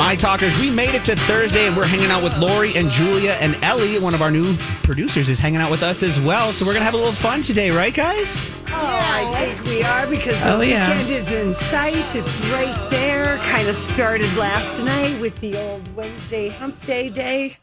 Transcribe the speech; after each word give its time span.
My 0.00 0.16
Talkers, 0.16 0.58
we 0.58 0.70
made 0.70 0.94
it 0.94 1.04
to 1.04 1.14
Thursday 1.14 1.66
and 1.66 1.76
we're 1.76 1.84
hanging 1.86 2.10
out 2.10 2.22
with 2.22 2.34
Lori 2.38 2.74
and 2.74 2.90
Julia 2.90 3.32
and 3.32 3.62
Ellie. 3.62 3.98
One 3.98 4.14
of 4.14 4.22
our 4.22 4.30
new 4.30 4.56
producers 4.82 5.28
is 5.28 5.38
hanging 5.38 5.60
out 5.60 5.70
with 5.70 5.82
us 5.82 6.02
as 6.02 6.18
well. 6.18 6.54
So 6.54 6.64
we're 6.64 6.72
going 6.72 6.80
to 6.80 6.86
have 6.86 6.94
a 6.94 6.96
little 6.96 7.12
fun 7.12 7.42
today, 7.42 7.70
right, 7.70 7.92
guys? 7.92 8.50
Oh, 8.68 8.72
I 8.72 9.44
think 9.50 9.68
we 9.68 9.82
are 9.82 10.06
because 10.06 10.40
Oh, 10.42 10.56
the 10.56 10.68
yeah. 10.68 10.88
weekend 10.90 11.10
is 11.10 11.30
in 11.32 11.52
sight. 11.52 12.14
It's 12.16 12.40
right 12.46 12.90
there. 12.90 13.36
Kind 13.38 13.68
of 13.68 13.76
started 13.76 14.34
last 14.38 14.82
night 14.82 15.20
with 15.20 15.38
the 15.40 15.54
old 15.62 15.94
Wednesday 15.94 16.48
hump 16.48 16.82
day 16.86 17.10
day. 17.10 17.58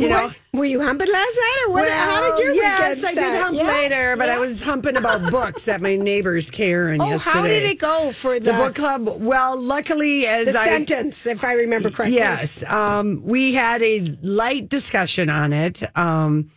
You 0.00 0.08
know, 0.08 0.24
What? 0.28 0.36
were 0.54 0.64
you 0.64 0.80
humping 0.80 1.08
last 1.12 1.36
night, 1.36 1.64
or 1.66 1.72
what? 1.72 1.88
how 1.88 2.20
Well, 2.20 2.36
did 2.36 2.44
your 2.44 2.54
yes, 2.54 2.96
weekend 3.02 3.18
I 3.18 3.22
did 3.32 3.40
hump 3.42 3.56
Yeah? 3.58 3.66
later, 3.66 4.16
but 4.16 4.30
I 4.30 4.38
was 4.38 4.62
humping 4.62 4.96
about 4.96 5.30
books 5.30 5.68
at 5.68 5.80
my 5.80 5.96
neighbor's 5.96 6.50
Karen 6.50 7.00
Oh, 7.00 7.10
yesterday. 7.10 7.30
how 7.38 7.42
did 7.44 7.62
it 7.64 7.78
go 7.78 8.10
for 8.12 8.40
the, 8.40 8.52
The 8.52 8.58
book 8.58 8.74
club. 8.74 9.08
Well, 9.20 9.60
luckily, 9.60 10.26
as 10.26 10.52
the 10.52 10.58
I 10.58 10.64
sentence, 10.64 11.26
if 11.26 11.44
I 11.44 11.52
remember 11.52 11.90
correctly? 11.90 12.16
Yes. 12.16 12.62
Um, 12.64 13.20
we 13.24 13.52
had 13.52 13.82
a 13.82 14.16
light 14.22 14.68
discussion 14.68 15.28
on 15.28 15.52
it. 15.52 15.82
Um, 15.96 16.50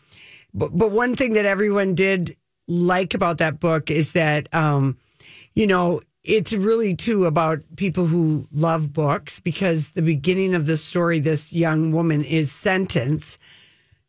but, 0.53 0.77
but 0.77 0.91
one 0.91 1.15
thing 1.15 1.33
that 1.33 1.45
everyone 1.45 1.95
did 1.95 2.37
like 2.67 3.13
about 3.13 3.39
that 3.39 3.59
book 3.59 3.91
is 3.91 4.13
that, 4.13 4.47
um, 4.53 4.97
you 5.55 5.67
know, 5.67 5.99
it's 6.23 6.53
really 6.53 6.95
too 6.95 7.25
about 7.25 7.59
people 7.75 8.05
who 8.07 8.47
love 8.53 8.93
books 8.93 9.39
because 9.39 9.89
the 9.89 10.01
beginning 10.01 10.55
of 10.55 10.65
the 10.65 10.77
story, 10.77 11.19
this 11.19 11.51
young 11.53 11.91
woman 11.91 12.23
is 12.23 12.51
sentenced 12.51 13.37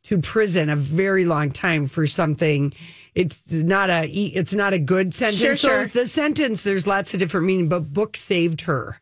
to 0.05 0.19
prison 0.19 0.69
a 0.69 0.77
very 0.77 1.25
long 1.25 1.51
time 1.51 1.87
for 1.87 2.07
something. 2.07 2.73
It's 3.15 3.51
not 3.51 3.91
a 3.91 4.07
it's 4.07 4.55
not 4.55 4.73
a 4.73 4.79
good 4.79 5.15
sentence. 5.15 5.41
Sure, 5.41 5.57
So 5.57 5.69
sure. 5.69 5.87
the 5.87 6.07
sentence 6.07 6.63
there's 6.63 6.87
lots 6.87 7.15
of 7.15 7.21
different 7.21 7.47
meaning, 7.47 7.69
but 7.69 7.93
book 7.93 8.17
saved 8.17 8.61
her. 8.63 8.99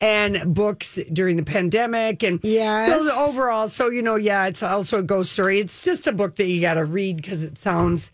And 0.00 0.52
books 0.52 0.98
during 1.12 1.36
the 1.36 1.44
pandemic 1.44 2.24
and 2.24 2.40
Yes. 2.42 2.90
so 3.06 3.24
overall 3.28 3.68
so 3.68 3.88
you 3.88 4.02
know 4.02 4.16
yeah 4.16 4.46
it's 4.46 4.60
also 4.60 4.98
a 4.98 5.02
ghost 5.04 5.32
story 5.32 5.60
it's 5.60 5.84
just 5.84 6.08
a 6.08 6.12
book 6.12 6.34
that 6.36 6.46
you 6.48 6.60
got 6.60 6.74
to 6.74 6.84
read 6.84 7.18
because 7.18 7.44
it 7.44 7.56
sounds 7.56 8.10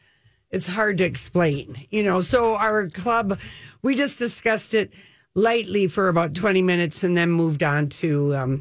it's 0.51 0.67
hard 0.67 0.99
to 0.99 1.05
explain 1.05 1.87
you 1.91 2.03
know 2.03 2.21
so 2.21 2.55
our 2.55 2.89
club 2.89 3.39
we 3.83 3.95
just 3.95 4.19
discussed 4.19 4.75
it 4.75 4.93
lightly 5.35 5.87
for 5.87 6.09
about 6.09 6.35
20 6.35 6.63
minutes 6.63 7.05
and 7.05 7.17
then 7.17 7.31
moved 7.31 7.63
on 7.63 7.89
to 7.89 8.35
um 8.35 8.61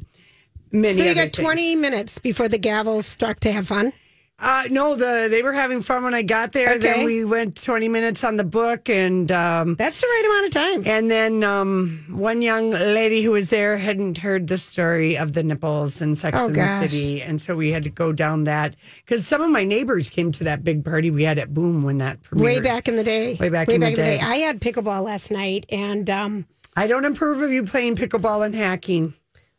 many 0.71 0.97
So 0.97 1.03
you 1.05 1.15
got 1.15 1.21
things. 1.29 1.37
20 1.37 1.75
minutes 1.77 2.19
before 2.19 2.47
the 2.49 2.57
gavel 2.57 3.01
struck 3.01 3.39
to 3.41 3.51
have 3.51 3.67
fun? 3.67 3.93
Uh, 4.39 4.63
no, 4.69 4.95
the 4.95 5.27
they 5.31 5.41
were 5.41 5.51
having 5.51 5.81
fun 5.81 6.03
when 6.03 6.13
I 6.13 6.21
got 6.21 6.51
there. 6.51 6.77
Then 6.77 7.05
we 7.05 7.25
went 7.25 7.59
twenty 7.61 7.89
minutes 7.89 8.23
on 8.23 8.35
the 8.35 8.43
book, 8.43 8.87
and 8.87 9.31
um, 9.31 9.73
That's 9.75 9.99
the 9.99 10.05
right 10.05 10.25
amount 10.25 10.45
of 10.45 10.85
time. 10.85 10.93
and 10.95 11.09
then 11.09 11.43
um, 11.43 12.05
one 12.07 12.43
young 12.43 12.69
lady 12.69 13.23
who 13.23 13.31
was 13.31 13.49
there 13.49 13.77
hadn't 13.77 14.19
heard 14.19 14.45
the 14.45 14.59
story 14.59 15.17
of 15.17 15.33
the 15.33 15.41
nipples 15.41 16.01
and 16.01 16.15
Sex 16.15 16.37
Oh, 16.39 16.45
and 16.45 16.55
gosh. 16.55 16.81
the 16.81 16.87
City, 16.87 17.21
and 17.23 17.41
so 17.41 17.55
we 17.55 17.71
had 17.71 17.83
to 17.85 17.89
go 17.89 18.13
down 18.13 18.43
that 18.43 18.75
because 19.03 19.25
some 19.25 19.41
of 19.41 19.49
my 19.49 19.63
neighbors 19.63 20.07
came 20.11 20.31
to 20.33 20.43
that 20.43 20.63
big 20.63 20.85
party 20.85 21.09
we 21.09 21.23
had 21.23 21.39
at 21.39 21.51
Boom 21.51 21.81
when 21.81 21.97
that 21.97 22.21
premiered. 22.21 22.43
Way 22.43 22.59
back 22.59 22.87
in 22.87 22.95
the 22.95 23.03
day. 23.03 23.37
Way 23.39 23.49
back 23.49 23.69
in 23.69 23.81
the 23.81 23.91
day. 23.91 24.19
I 24.19 24.35
had 24.37 24.61
pickleball 24.61 25.03
last 25.03 25.31
night, 25.31 25.65
and 25.71 26.07
um, 26.11 26.45
I 26.75 26.85
don't 26.85 27.05
approve 27.05 27.41
of 27.41 27.51
you 27.51 27.63
playing 27.63 27.95
pickleball 27.95 28.45
and 28.45 28.53
hacking. 28.53 29.15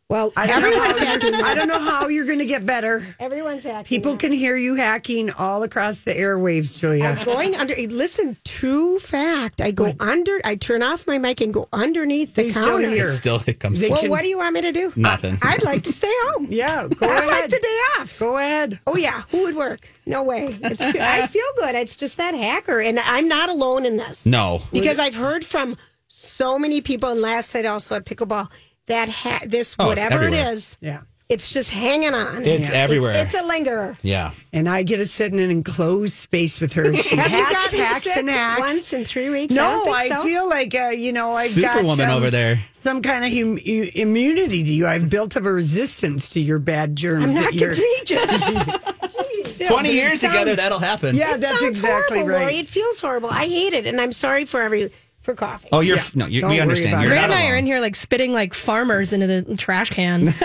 Well, 0.09 0.33
I 0.37 0.47
don't 0.47 0.63
know 0.63 0.69
everyone's 0.69 0.99
how, 1.01 1.07
hacking. 1.07 1.35
I 1.35 1.55
don't 1.55 1.69
know 1.69 1.79
how 1.79 2.09
you're 2.09 2.25
going 2.25 2.39
to 2.39 2.47
get 2.47 2.65
better. 2.65 3.05
Everyone's 3.21 3.65
hacking. 3.65 3.85
People 3.85 4.13
now. 4.13 4.19
can 4.19 4.33
hear 4.33 4.57
you 4.57 4.75
hacking 4.75 5.31
all 5.33 5.63
across 5.63 6.01
the 6.01 6.15
airwaves, 6.15 6.79
Julia. 6.81 7.05
I'm 7.19 7.25
going 7.27 7.55
under. 7.55 7.75
Listen, 7.77 8.37
true 8.45 8.99
fact. 9.01 9.61
I 9.61 9.71
go 9.71 9.93
under. 10.01 10.41
I 10.45 10.55
turn 10.57 10.83
off 10.83 11.07
my 11.07 11.19
mic 11.19 11.43
and 11.43 11.53
go 11.53 11.69
underneath 11.75 12.35
the 12.35 12.45
They 12.45 12.49
still 12.49 12.65
counter. 12.81 12.89
hear. 12.89 13.09
Still, 13.09 13.43
it 13.47 13.61
comes. 13.61 13.81
They 13.81 13.91
Well, 13.91 14.01
can- 14.01 14.11
what 14.11 14.23
do 14.23 14.29
you 14.29 14.39
want 14.39 14.55
me 14.55 14.63
to 14.63 14.73
do? 14.73 14.93
Nothing. 14.97 15.39
I'd 15.43 15.63
like 15.63 15.83
to 15.85 15.93
stay 15.93 16.13
home. 16.31 16.47
Yeah, 16.51 16.89
go 16.89 17.07
ahead. 17.07 17.23
I'd 17.25 17.29
ahead. 17.29 17.41
like 17.43 17.51
the 17.51 17.59
day 17.61 18.01
off. 18.01 18.19
Go 18.19 18.37
ahead. 18.39 18.81
Oh 18.87 18.97
yeah, 18.97 19.23
who 19.31 19.43
would 19.43 19.57
work? 19.57 19.81
No 20.07 20.23
way. 20.25 20.59
It's, 20.63 20.83
I 20.83 21.27
feel 21.27 21.45
good. 21.59 21.75
It's 21.75 21.95
just 21.97 22.17
that 22.17 22.35
hacker, 22.35 22.81
and 22.81 22.99
I'm 22.99 23.29
not 23.29 23.51
alone 23.51 23.85
in 23.85 23.99
this. 23.99 24.25
No. 24.25 24.63
because 24.73 24.99
I've 24.99 25.15
heard 25.15 25.45
from 25.45 25.77
so 26.09 26.59
many 26.59 26.81
people. 26.81 27.11
And 27.11 27.21
last 27.21 27.55
night 27.55 27.67
also 27.67 27.97
at 27.97 28.07
pickleball 28.07 28.51
that 28.89 29.09
ha- 29.09 29.41
this 29.47 29.75
Oh, 29.79 29.85
it's 29.85 29.89
whatever 30.03 30.23
it 30.25 30.27
everywhere. 30.35 30.53
is, 30.53 30.77
Yeah. 30.81 31.01
it's 31.29 31.53
just 31.53 31.71
hanging 31.71 32.15
on. 32.15 32.45
It's 32.45 32.71
everywhere. 32.71 33.13
It's, 33.17 33.35
it's 33.35 33.43
a 33.43 33.47
lingerer. 33.47 33.97
Yeah. 34.03 34.33
And 34.53 34.69
I 34.69 34.83
get 34.83 34.97
to 34.99 35.07
sit 35.07 35.33
in 35.33 35.39
an 35.39 35.51
enclosed 35.51 36.15
space 36.15 36.61
with 36.61 36.73
her. 36.75 36.93
She 36.95 37.17
Have 37.17 37.31
you 37.31 37.37
hacks, 37.37 37.71
gotten 37.71 37.79
hacks, 37.87 38.17
and 38.17 38.29
hacks. 38.31 38.61
once 38.61 38.93
in 38.93 39.05
three 39.05 39.29
weeks? 39.31 39.55
no, 39.55 39.65
I, 39.67 39.75
don't 39.75 39.85
think 40.01 40.13
I 40.15 40.23
feel 40.25 40.49
like 40.49 40.75
uh, 40.75 40.89
you 40.89 41.13
know 41.13 41.29
I've 41.31 41.51
Superwoman 41.51 41.97
got 42.07 42.11
um, 42.11 42.17
over 42.17 42.31
there. 42.31 42.59
Some 42.73 43.03
kind 43.03 43.25
of 43.25 43.33
hum- 43.33 43.59
immunity 43.59 44.63
to 44.63 44.71
you. 44.71 44.87
I've 44.87 45.11
built 45.11 45.37
up 45.37 45.45
a 45.45 45.53
resistance 45.53 46.29
to 46.31 46.41
your 46.41 46.59
bad 46.59 46.97
germs. 46.97 47.35
I'm 47.37 47.43
not 47.45 47.53
that 47.55 47.75
contagious. 47.77 49.61
Yeah, 49.61 49.69
20 49.69 49.93
years 49.93 50.21
sounds- 50.21 50.33
together, 50.35 50.55
that'll 50.57 50.79
happen. 50.79 51.17
Yeah, 51.17 51.35
It 51.35 51.41
that's 51.41 51.61
sounds 51.61 51.65
exactly 51.79 52.19
horrible, 52.21 52.33
Lori. 52.39 52.47
right. 52.47 52.55
It 52.65 52.69
feels 52.69 53.01
horrible. 53.01 53.29
I 53.31 53.47
hate 53.47 53.73
it, 53.73 53.87
and 53.87 54.01
I'm 54.01 54.13
sorry 54.13 54.45
for 54.45 54.61
every 54.63 54.91
for 55.29 55.35
coughing. 55.35 55.69
Oh, 55.73 55.81
you're 55.81 55.99
Yeah. 55.99 56.03
no, 56.15 56.27
you, 56.27 56.47
we 56.49 56.59
understand. 56.59 56.95
about 56.95 57.05
You're 57.05 57.13
it. 57.13 57.17
not 57.17 57.27
Brand 57.29 57.33
and 57.33 57.49
I 57.49 57.53
are 57.53 57.57
in 57.57 57.67
here 57.67 57.81
like 57.81 57.95
spitting 57.95 58.33
like 58.33 58.55
farmers 58.55 59.13
into 59.13 59.27
the 59.27 59.57
trash 59.57 59.91
can. 59.91 60.33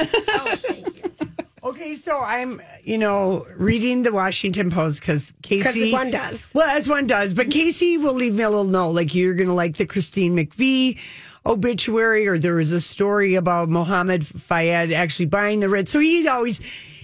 Oh, 1.65 1.69
okay, 1.69 1.93
so 1.95 2.19
I'm 2.19 2.61
you 2.83 2.97
know 2.97 3.45
reading 3.55 4.03
the 4.03 4.11
Washington 4.11 4.69
Post 4.69 4.99
because 4.99 5.33
Casey 5.41 5.59
Because 5.59 5.73
Casey 5.75 5.93
one 5.93 6.09
does. 6.11 6.51
Well, 6.53 6.67
as 6.69 6.89
one 6.89 7.07
does, 7.07 7.33
but 7.33 7.49
Casey 7.49 7.97
will 7.97 8.13
leave 8.13 8.33
me 8.33 8.43
a 8.43 8.49
little 8.49 8.65
note, 8.65 8.89
like 8.91 9.15
you're 9.15 9.33
going 9.33 9.47
to 9.47 9.53
like 9.53 9.77
the 9.77 9.85
Christine 9.85 10.35
McVie 10.35 10.99
obituary, 11.45 12.27
or 12.27 12.37
there 12.37 12.55
was 12.55 12.73
a 12.73 12.81
story 12.81 13.35
about 13.35 13.69
Mohammed 13.69 14.25
Fayed 14.27 14.91
actually 14.91 15.27
buying 15.27 15.61
the 15.61 15.69
Ritz. 15.69 15.91
So 15.93 15.99
he's 16.01 16.27
always 16.27 16.59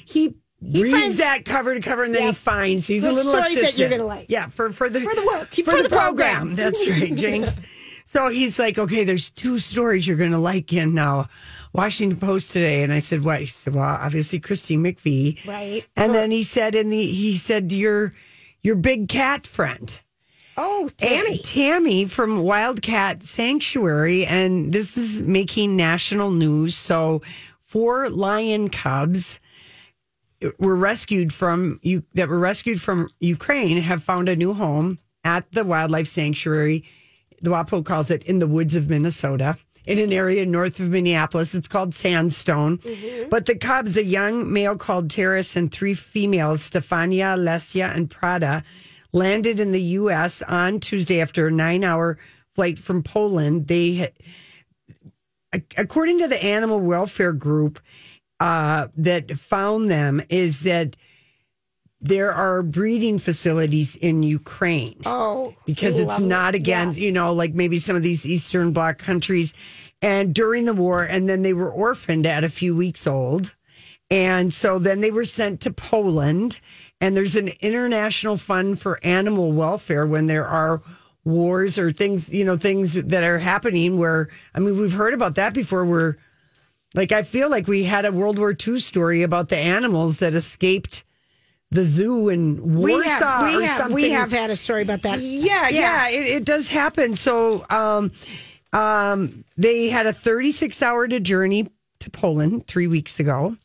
he, 0.05 0.35
reads 0.61 0.91
finds- 0.91 1.17
that 1.17 1.45
cover 1.45 1.73
to 1.73 1.79
cover, 1.81 2.03
and 2.03 2.13
then 2.13 2.21
Yeah. 2.23 2.27
he 2.29 2.33
finds 2.35 2.87
he's 2.87 3.03
a 3.03 3.11
little 3.11 3.31
stories 3.33 3.61
that 3.61 3.77
you're 3.77 3.89
gonna 3.89 4.03
like. 4.05 4.25
Yeah, 4.29 4.47
for 4.47 4.71
for 4.71 4.89
the 4.89 4.99
For 5.01 5.15
the 5.15 5.25
work. 5.25 5.53
for, 5.53 5.63
For 5.63 5.77
the, 5.77 5.83
the 5.83 5.89
program. 5.89 6.47
program. 6.49 6.55
That's 6.55 6.87
right, 6.87 7.15
Jinx. 7.15 7.57
so 8.05 8.29
he's 8.29 8.59
like, 8.59 8.77
okay, 8.77 9.03
there's 9.03 9.29
two 9.29 9.59
stories 9.59 10.07
you're 10.07 10.17
going 10.17 10.31
to 10.31 10.37
like 10.39 10.73
in 10.73 10.97
uh, 10.97 11.25
Washington 11.73 12.17
Post 12.19 12.51
today, 12.51 12.81
and 12.83 12.91
I 12.91 12.99
said, 12.99 13.23
what? 13.23 13.39
He 13.39 13.45
said, 13.45 13.75
well, 13.75 13.83
obviously 13.85 14.39
Christine 14.39 14.83
McVie, 14.83 15.45
Right. 15.47 15.85
And 15.95 16.13
then 16.13 16.31
he 16.31 16.41
said, 16.43 16.73
in 16.75 16.89
the 16.89 16.97
he 17.05 17.35
said, 17.35 17.71
your 17.71 18.11
your 18.63 18.75
big 18.75 19.07
cat 19.09 19.45
friend. 19.47 19.99
Oh, 20.57 20.89
Tammy. 20.97 21.35
And 21.35 21.43
Tammy 21.45 22.05
from 22.05 22.41
Wildcat 22.41 23.23
Sanctuary, 23.23 24.25
and 24.25 24.73
this 24.73 24.97
is 24.97 25.25
making 25.25 25.77
national 25.77 26.31
news. 26.31 26.75
So, 26.75 27.21
four 27.63 28.09
lion 28.09 28.67
cubs 28.69 29.39
were 30.57 30.75
rescued 30.75 31.33
from 31.33 31.79
you 31.83 32.03
that 32.13 32.29
were 32.29 32.39
rescued 32.39 32.81
from 32.81 33.09
Ukraine 33.19 33.77
have 33.77 34.03
found 34.03 34.29
a 34.29 34.35
new 34.35 34.53
home 34.53 34.99
at 35.23 35.51
the 35.51 35.63
wildlife 35.63 36.07
sanctuary. 36.07 36.83
The 37.41 37.49
WAPO 37.49 37.85
calls 37.85 38.11
it 38.11 38.23
in 38.23 38.39
the 38.39 38.47
woods 38.47 38.75
of 38.75 38.89
Minnesota. 38.89 39.57
In 39.85 39.97
an 39.97 40.13
area 40.13 40.45
north 40.45 40.79
of 40.79 40.89
Minneapolis, 40.89 41.55
it's 41.55 41.67
called 41.67 41.95
Sandstone. 41.95 42.77
Mm-hmm. 42.79 43.29
But 43.29 43.45
the 43.45 43.55
cubs, 43.55 43.97
a 43.97 44.03
young 44.03 44.51
male 44.51 44.77
called 44.77 45.09
Taras 45.09 45.55
and 45.55 45.71
three 45.71 45.93
females, 45.93 46.69
Stefania, 46.69 47.37
Lesia, 47.37 47.95
and 47.95 48.09
Prada, 48.09 48.63
landed 49.13 49.59
in 49.59 49.71
the 49.71 49.81
U.S. 49.81 50.41
on 50.43 50.79
Tuesday 50.79 51.21
after 51.21 51.47
a 51.47 51.51
nine 51.51 51.83
hour 51.83 52.19
flight 52.55 52.77
from 52.77 53.01
Poland. 53.01 53.67
They 53.67 54.11
according 55.77 56.19
to 56.19 56.27
the 56.27 56.43
animal 56.43 56.79
welfare 56.79 57.33
group 57.33 57.79
uh, 58.39 58.87
that 58.97 59.37
found 59.37 59.89
them, 59.89 60.21
is 60.29 60.61
that 60.61 60.95
there 62.01 62.31
are 62.31 62.63
breeding 62.63 63.19
facilities 63.19 63.97
in 63.97 64.23
Ukraine 64.23 65.01
Oh, 65.05 65.53
because 65.65 65.99
it's 65.99 66.19
not 66.19 66.55
against, 66.55 66.97
you 66.97 67.11
know, 67.11 67.33
like 67.33 67.53
maybe 67.53 67.77
some 67.77 67.97
of 67.97 68.03
these 68.03 68.25
Eastern 68.25 68.71
Bloc 68.71 68.97
countries. 68.97 69.53
And 70.01 70.33
during 70.33 70.63
the 70.63 70.73
war, 70.73 71.03
and 71.03 71.27
then 71.27 71.41
they 71.41 71.51
were 71.51 71.69
orphaned 71.69 72.25
at 72.25 72.45
a 72.45 72.49
few 72.49 72.73
weeks 72.73 73.05
old. 73.05 73.53
And 74.09 74.53
so 74.53 74.79
then 74.79 75.01
they 75.01 75.11
were 75.11 75.25
sent 75.25 75.59
to 75.61 75.71
Poland. 75.71 76.61
And 77.01 77.17
there's 77.17 77.35
an 77.35 77.49
international 77.59 78.37
fund 78.37 78.79
for 78.79 78.99
animal 79.03 79.51
welfare 79.51 80.05
when 80.05 80.27
there 80.27 80.47
are 80.47 80.81
wars 81.25 81.77
or 81.77 81.91
things, 81.91 82.31
you 82.31 82.45
know, 82.45 82.55
things 82.55 82.93
that 82.93 83.23
are 83.23 83.39
happening 83.39 83.97
where, 83.97 84.29
I 84.55 84.59
mean, 84.59 84.79
we've 84.79 84.93
heard 84.93 85.13
about 85.13 85.35
that 85.35 85.53
before 85.53 85.83
where, 85.83 86.15
like, 86.93 87.11
I 87.11 87.23
feel 87.23 87.49
like 87.49 87.67
we 87.67 87.83
had 87.83 88.05
a 88.05 88.11
World 88.11 88.39
War 88.39 88.53
II 88.53 88.79
story 88.79 89.23
about 89.23 89.49
the 89.49 89.57
animals 89.57 90.19
that 90.19 90.33
escaped 90.33 91.03
the 91.71 91.83
zoo 91.83 92.29
in 92.29 92.79
We 92.79 92.93
Warsaw 92.93 93.09
have, 93.09 93.41
we 93.47 93.57
or 93.57 93.61
have, 93.61 93.69
something. 93.77 93.95
we 93.95 94.09
have 94.09 94.31
had 94.31 94.49
a 94.49 94.55
story 94.55 94.81
about 94.81 95.03
that. 95.03 95.19
Yeah, 95.19 95.69
yeah, 95.69 96.09
it, 96.09 96.25
it 96.27 96.45
does 96.45 96.71
happen. 96.71 97.13
So, 97.13 97.63
um, 97.69 98.11
um, 98.73 99.43
they 99.57 99.89
had 99.89 100.07
a 100.07 100.13
36 100.13 100.81
hour 100.81 101.07
to 101.07 101.19
journey 101.19 101.67
to 101.99 102.09
Poland 102.09 102.67
three 102.67 102.87
weeks 102.87 103.19
ago. 103.19 103.55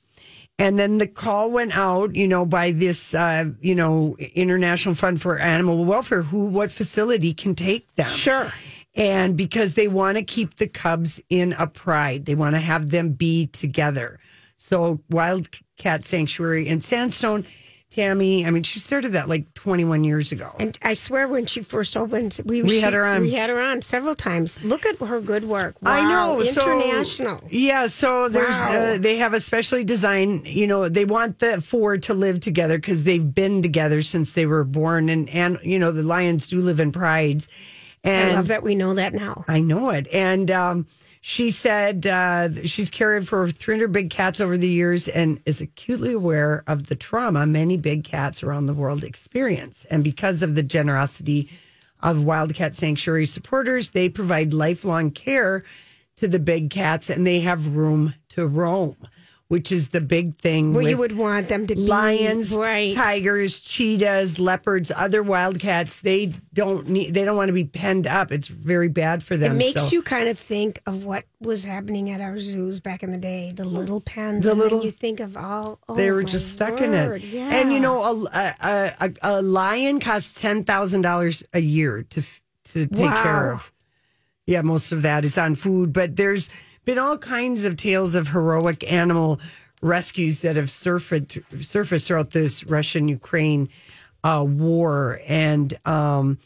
And 0.58 0.78
then 0.78 0.98
the 0.98 1.08
call 1.08 1.50
went 1.50 1.76
out, 1.76 2.14
you 2.14 2.28
know, 2.28 2.46
by 2.46 2.70
this, 2.70 3.12
uh, 3.12 3.46
you 3.60 3.74
know, 3.74 4.16
International 4.18 4.94
Fund 4.94 5.20
for 5.20 5.36
Animal 5.38 5.84
Welfare, 5.84 6.22
who, 6.22 6.46
what 6.46 6.70
facility 6.70 7.32
can 7.32 7.54
take 7.56 7.92
them. 7.96 8.08
Sure. 8.08 8.52
And 8.96 9.36
because 9.36 9.74
they 9.74 9.88
want 9.88 10.18
to 10.18 10.24
keep 10.24 10.56
the 10.56 10.68
cubs 10.68 11.20
in 11.28 11.52
a 11.54 11.66
pride, 11.66 12.26
they 12.26 12.34
want 12.36 12.54
to 12.54 12.60
have 12.60 12.90
them 12.90 13.10
be 13.10 13.46
together. 13.48 14.18
So, 14.56 15.00
Wildcat 15.10 16.04
Sanctuary 16.04 16.68
in 16.68 16.80
Sandstone, 16.80 17.44
Tammy, 17.90 18.46
I 18.46 18.50
mean, 18.50 18.62
she 18.62 18.78
started 18.78 19.10
that 19.12 19.28
like 19.28 19.52
21 19.54 20.04
years 20.04 20.32
ago. 20.32 20.52
And 20.58 20.76
I 20.82 20.94
swear, 20.94 21.28
when 21.28 21.46
she 21.46 21.60
first 21.62 21.96
opened, 21.96 22.40
we 22.44 22.62
We 22.62 22.80
had 22.80 22.92
her 22.92 23.04
on. 23.04 23.22
We 23.22 23.32
had 23.32 23.50
her 23.50 23.60
on 23.60 23.82
several 23.82 24.14
times. 24.14 24.62
Look 24.64 24.86
at 24.86 24.98
her 25.00 25.20
good 25.20 25.44
work. 25.44 25.76
Wow. 25.82 25.92
I 25.92 26.08
know. 26.08 26.40
so- 26.42 26.80
international. 26.80 27.40
yeah. 27.50 27.86
So 27.88 28.28
there's, 28.28 28.56
Wow. 28.58 28.94
uh, 28.94 28.98
they 28.98 29.16
have 29.16 29.34
a 29.34 29.40
specially 29.40 29.84
designed, 29.84 30.46
you 30.48 30.66
know, 30.66 30.88
they 30.88 31.04
want 31.04 31.40
the 31.40 31.60
four 31.60 31.96
to 31.98 32.14
live 32.14 32.40
together 32.40 32.78
because 32.78 33.04
they've 33.04 33.34
been 33.34 33.60
together 33.62 34.02
since 34.02 34.32
they 34.32 34.46
were 34.46 34.64
born. 34.64 35.08
And, 35.08 35.28
and, 35.30 35.58
you 35.62 35.78
know, 35.80 35.90
the 35.92 36.02
lions 36.04 36.46
do 36.46 36.60
live 36.60 36.78
in 36.80 36.90
prides. 36.92 37.48
And 38.04 38.32
I 38.32 38.34
love 38.34 38.48
that 38.48 38.62
we 38.62 38.74
know 38.74 38.94
that 38.94 39.14
now. 39.14 39.44
I 39.48 39.60
know 39.60 39.90
it. 39.90 40.06
And 40.12 40.50
um, 40.50 40.86
she 41.22 41.50
said 41.50 42.06
uh, 42.06 42.50
she's 42.64 42.90
cared 42.90 43.26
for 43.26 43.50
300 43.50 43.90
big 43.90 44.10
cats 44.10 44.40
over 44.40 44.58
the 44.58 44.68
years 44.68 45.08
and 45.08 45.40
is 45.46 45.62
acutely 45.62 46.12
aware 46.12 46.62
of 46.66 46.88
the 46.88 46.94
trauma 46.94 47.46
many 47.46 47.78
big 47.78 48.04
cats 48.04 48.42
around 48.42 48.66
the 48.66 48.74
world 48.74 49.02
experience. 49.02 49.86
And 49.86 50.04
because 50.04 50.42
of 50.42 50.54
the 50.54 50.62
generosity 50.62 51.48
of 52.02 52.24
Wildcat 52.24 52.76
Sanctuary 52.76 53.24
supporters, 53.24 53.90
they 53.90 54.10
provide 54.10 54.52
lifelong 54.52 55.10
care 55.10 55.62
to 56.16 56.28
the 56.28 56.38
big 56.38 56.68
cats 56.68 57.08
and 57.08 57.26
they 57.26 57.40
have 57.40 57.74
room 57.74 58.12
to 58.28 58.46
roam, 58.46 58.94
which 59.54 59.70
is 59.70 59.90
the 59.90 60.00
big 60.00 60.34
thing. 60.34 60.74
Well, 60.74 60.82
you 60.82 60.98
would 60.98 61.16
want 61.16 61.48
them 61.48 61.64
to 61.68 61.76
be 61.76 61.86
lions, 61.86 62.52
right. 62.56 62.92
tigers, 62.92 63.60
cheetahs, 63.60 64.40
leopards, 64.40 64.90
other 64.90 65.22
wildcats. 65.22 66.00
They 66.00 66.34
don't 66.52 66.88
need. 66.88 67.14
They 67.14 67.24
don't 67.24 67.36
want 67.36 67.50
to 67.50 67.52
be 67.52 67.62
penned 67.62 68.08
up. 68.08 68.32
It's 68.32 68.48
very 68.48 68.88
bad 68.88 69.22
for 69.22 69.36
them. 69.36 69.52
It 69.52 69.54
makes 69.54 69.82
so- 69.82 69.90
you 69.92 70.02
kind 70.02 70.28
of 70.28 70.36
think 70.36 70.80
of 70.86 71.04
what 71.04 71.22
was 71.38 71.64
happening 71.64 72.10
at 72.10 72.20
our 72.20 72.36
zoos 72.40 72.80
back 72.80 73.04
in 73.04 73.12
the 73.12 73.16
day, 73.16 73.52
the 73.54 73.64
little 73.64 74.00
pens. 74.00 74.44
The 74.44 74.56
little- 74.56 74.84
you 74.84 74.90
think 74.90 75.20
of 75.20 75.36
all. 75.36 75.78
Oh, 75.88 75.94
They 75.94 76.10
were 76.10 76.24
just 76.24 76.52
stuck 76.52 76.80
in 76.80 76.92
it. 76.92 77.22
Yeah. 77.22 77.54
And 77.54 77.72
you 77.72 77.78
know, 77.78 78.02
a, 78.02 78.24
a, 78.34 78.92
a, 79.00 79.12
a 79.22 79.40
lion 79.40 80.00
costs 80.00 80.40
ten 80.40 80.64
thousand 80.64 81.02
dollars 81.02 81.44
a 81.52 81.60
year 81.60 82.02
to 82.10 82.22
to 82.72 82.86
take 82.88 83.08
care 83.22 83.52
of. 83.52 83.72
Yeah, 84.46 84.62
most 84.62 84.90
of 84.90 85.02
that 85.02 85.24
is 85.24 85.38
on 85.38 85.54
food, 85.54 85.92
but 85.92 86.16
there's 86.16 86.50
been 86.84 86.98
all 86.98 87.18
kinds 87.18 87.64
of 87.64 87.76
tales 87.76 88.14
of 88.14 88.28
heroic 88.28 88.90
animal 88.90 89.40
rescues 89.82 90.42
that 90.42 90.56
have 90.56 90.70
surfaced 90.70 91.38
surfaced 91.60 92.08
throughout 92.08 92.30
this 92.30 92.64
Russian 92.64 93.08
Ukraine 93.08 93.68
uh, 94.24 94.44
war, 94.46 95.20
and 95.26 95.74
um, 95.86 96.38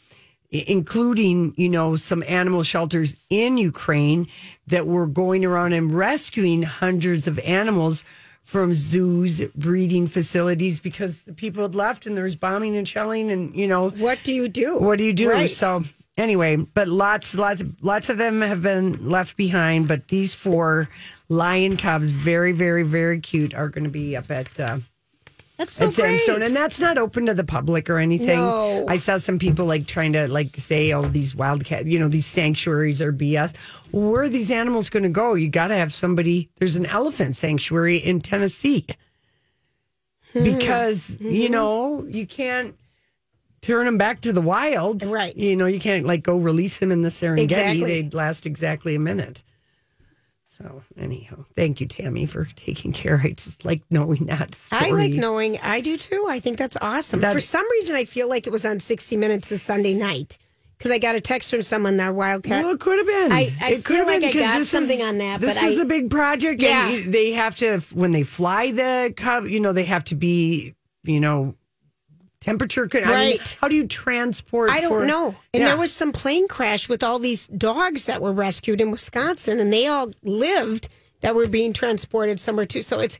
including 0.51 1.53
you 1.55 1.69
know 1.69 1.95
some 1.95 2.23
animal 2.27 2.63
shelters 2.63 3.15
in 3.29 3.57
Ukraine 3.57 4.27
that 4.67 4.85
were 4.85 5.07
going 5.07 5.45
around 5.45 5.73
and 5.73 5.93
rescuing 5.93 6.63
hundreds 6.63 7.27
of 7.27 7.39
animals 7.39 8.03
from 8.43 8.73
zoos, 8.73 9.41
breeding 9.55 10.07
facilities 10.07 10.79
because 10.79 11.23
the 11.23 11.33
people 11.33 11.61
had 11.61 11.75
left 11.75 12.07
and 12.07 12.17
there 12.17 12.23
was 12.23 12.35
bombing 12.35 12.75
and 12.75 12.87
shelling, 12.87 13.31
and 13.31 13.55
you 13.55 13.67
know 13.67 13.89
what 13.91 14.19
do 14.23 14.33
you 14.33 14.49
do? 14.49 14.77
what 14.79 14.97
do 14.97 15.03
you 15.03 15.13
do? 15.13 15.29
Right. 15.29 15.49
So 15.49 15.83
anyway, 16.19 16.57
but 16.57 16.87
lots, 16.87 17.35
lots, 17.35 17.63
lots 17.81 18.09
of 18.09 18.17
them 18.17 18.41
have 18.41 18.61
been 18.61 19.09
left 19.09 19.35
behind. 19.37 19.87
But 19.87 20.09
these 20.09 20.35
four 20.35 20.89
lion 21.29 21.77
cubs, 21.77 22.11
very, 22.11 22.51
very, 22.51 22.83
very 22.83 23.19
cute, 23.19 23.53
are 23.55 23.69
going 23.69 23.85
to 23.85 23.89
be 23.89 24.15
up 24.15 24.29
at 24.29 24.59
uh, 24.59 24.79
That's 25.57 25.73
so 25.73 25.87
at 25.87 25.93
Sandstone, 25.93 26.37
great. 26.37 26.47
and 26.47 26.55
that's 26.55 26.79
not 26.79 26.97
open 26.97 27.25
to 27.25 27.33
the 27.33 27.43
public 27.43 27.89
or 27.89 27.97
anything. 27.97 28.39
No. 28.39 28.85
I 28.87 28.97
saw 28.97 29.17
some 29.17 29.39
people 29.39 29.65
like 29.65 29.87
trying 29.87 30.13
to 30.13 30.27
like 30.27 30.55
say, 30.55 30.93
"Oh, 30.93 31.03
these 31.03 31.33
wildcat, 31.35 31.85
you 31.87 31.97
know, 31.99 32.07
these 32.07 32.25
sanctuaries 32.27 33.01
are 33.01 33.11
BS." 33.13 33.55
Where 33.91 34.21
are 34.23 34.29
these 34.29 34.51
animals 34.51 34.89
going 34.89 35.03
to 35.03 35.09
go? 35.09 35.33
You 35.33 35.47
got 35.49 35.69
to 35.69 35.75
have 35.75 35.91
somebody. 35.91 36.47
There's 36.59 36.75
an 36.75 36.85
elephant 36.85 37.35
sanctuary 37.35 37.97
in 37.97 38.19
Tennessee 38.21 38.85
Hmm. 40.33 40.43
because 40.43 41.17
Mm-hmm. 41.17 41.33
you 41.33 41.49
know 41.49 42.05
you 42.07 42.27
can't 42.27 42.75
turn 43.61 43.85
them 43.85 43.97
back 43.97 44.21
to 44.21 44.31
the 44.33 44.41
wild. 44.41 45.03
Right. 45.03 45.35
You 45.35 45.55
know, 45.55 45.65
you 45.65 45.79
can't 45.79 46.05
like 46.05 46.23
go 46.23 46.37
release 46.37 46.79
them 46.79 46.91
in 46.91 47.01
the 47.01 47.09
Serengeti. 47.09 47.41
Exactly. 47.43 47.83
They'd 47.83 48.13
last 48.13 48.45
exactly 48.45 48.95
a 48.95 48.99
minute. 48.99 49.43
So 50.45 50.81
anyhow, 50.97 51.45
thank 51.55 51.79
you, 51.79 51.85
Tammy, 51.87 52.25
for 52.25 52.45
taking 52.55 52.91
care. 52.91 53.21
I 53.23 53.29
just 53.31 53.65
like 53.65 53.81
knowing 53.91 54.25
that 54.25 54.55
story. 54.55 54.85
I 54.87 54.89
like 54.89 55.13
knowing. 55.13 55.59
I 55.59 55.79
do 55.79 55.95
too. 55.95 56.25
I 56.27 56.39
think 56.39 56.57
that's 56.57 56.75
awesome. 56.81 57.19
That- 57.19 57.33
For 57.33 57.39
some 57.39 57.69
reason, 57.71 57.95
I 57.95 58.05
feel 58.05 58.27
like 58.27 58.47
it 58.47 58.49
was 58.51 58.65
on 58.65 58.79
60 58.79 59.15
Minutes 59.15 59.49
this 59.49 59.61
Sunday 59.61 59.93
night 59.93 60.39
because 60.77 60.91
I 60.91 60.97
got 60.97 61.13
a 61.15 61.21
text 61.21 61.51
from 61.51 61.61
someone 61.61 61.97
that 61.97 62.15
Wildcat. 62.15 62.63
Well, 62.65 62.73
it 62.73 62.79
could 62.79 62.97
have 62.97 63.05
been. 63.07 63.31
I- 63.31 63.53
I 63.61 63.71
it 63.73 63.85
could 63.85 63.95
feel 63.95 63.97
have 63.97 64.07
like 64.07 64.21
been 64.21 64.29
I 64.29 64.31
because 64.33 64.47
got 64.47 64.57
this 64.57 64.69
something 64.69 64.99
is, 64.99 65.05
on 65.05 65.17
that, 65.19 65.39
This 65.41 65.61
is 65.61 65.79
I- 65.79 65.83
a 65.83 65.85
big 65.85 66.09
project. 66.09 66.61
Yeah. 66.61 66.89
and 66.89 67.13
they 67.13 67.31
have 67.33 67.55
to 67.57 67.79
when 67.93 68.11
they 68.11 68.23
fly 68.23 68.71
the 68.71 69.13
cub. 69.15 69.45
You 69.45 69.59
know, 69.59 69.71
they 69.71 69.85
have 69.85 70.03
to 70.05 70.15
be. 70.15 70.73
You 71.03 71.19
know, 71.21 71.55
temperature. 72.41 72.87
con- 72.87 73.03
I 73.03 73.07
mean, 73.07 73.15
Right. 73.15 73.57
how 73.61 73.67
do 73.67 73.75
you 73.75 73.87
transport? 73.87 74.69
I 74.69 74.81
don't 74.81 75.01
for- 75.01 75.05
know. 75.05 75.35
And 75.53 75.61
Yeah. 75.61 75.67
there 75.69 75.77
was 75.77 75.91
some 75.93 76.11
plane 76.11 76.47
crash 76.47 76.87
with 76.89 77.03
all 77.03 77.19
these 77.19 77.47
dogs 77.47 78.05
that 78.05 78.21
were 78.21 78.31
rescued 78.33 78.81
in 78.81 78.91
Wisconsin, 78.91 79.59
and 79.59 79.71
they 79.73 79.87
all 79.87 80.11
lived 80.23 80.87
that 81.21 81.35
were 81.35 81.47
being 81.47 81.73
transported 81.73 82.39
somewhere 82.39 82.65
too. 82.65 82.81
So 82.81 82.99
it's, 82.99 83.19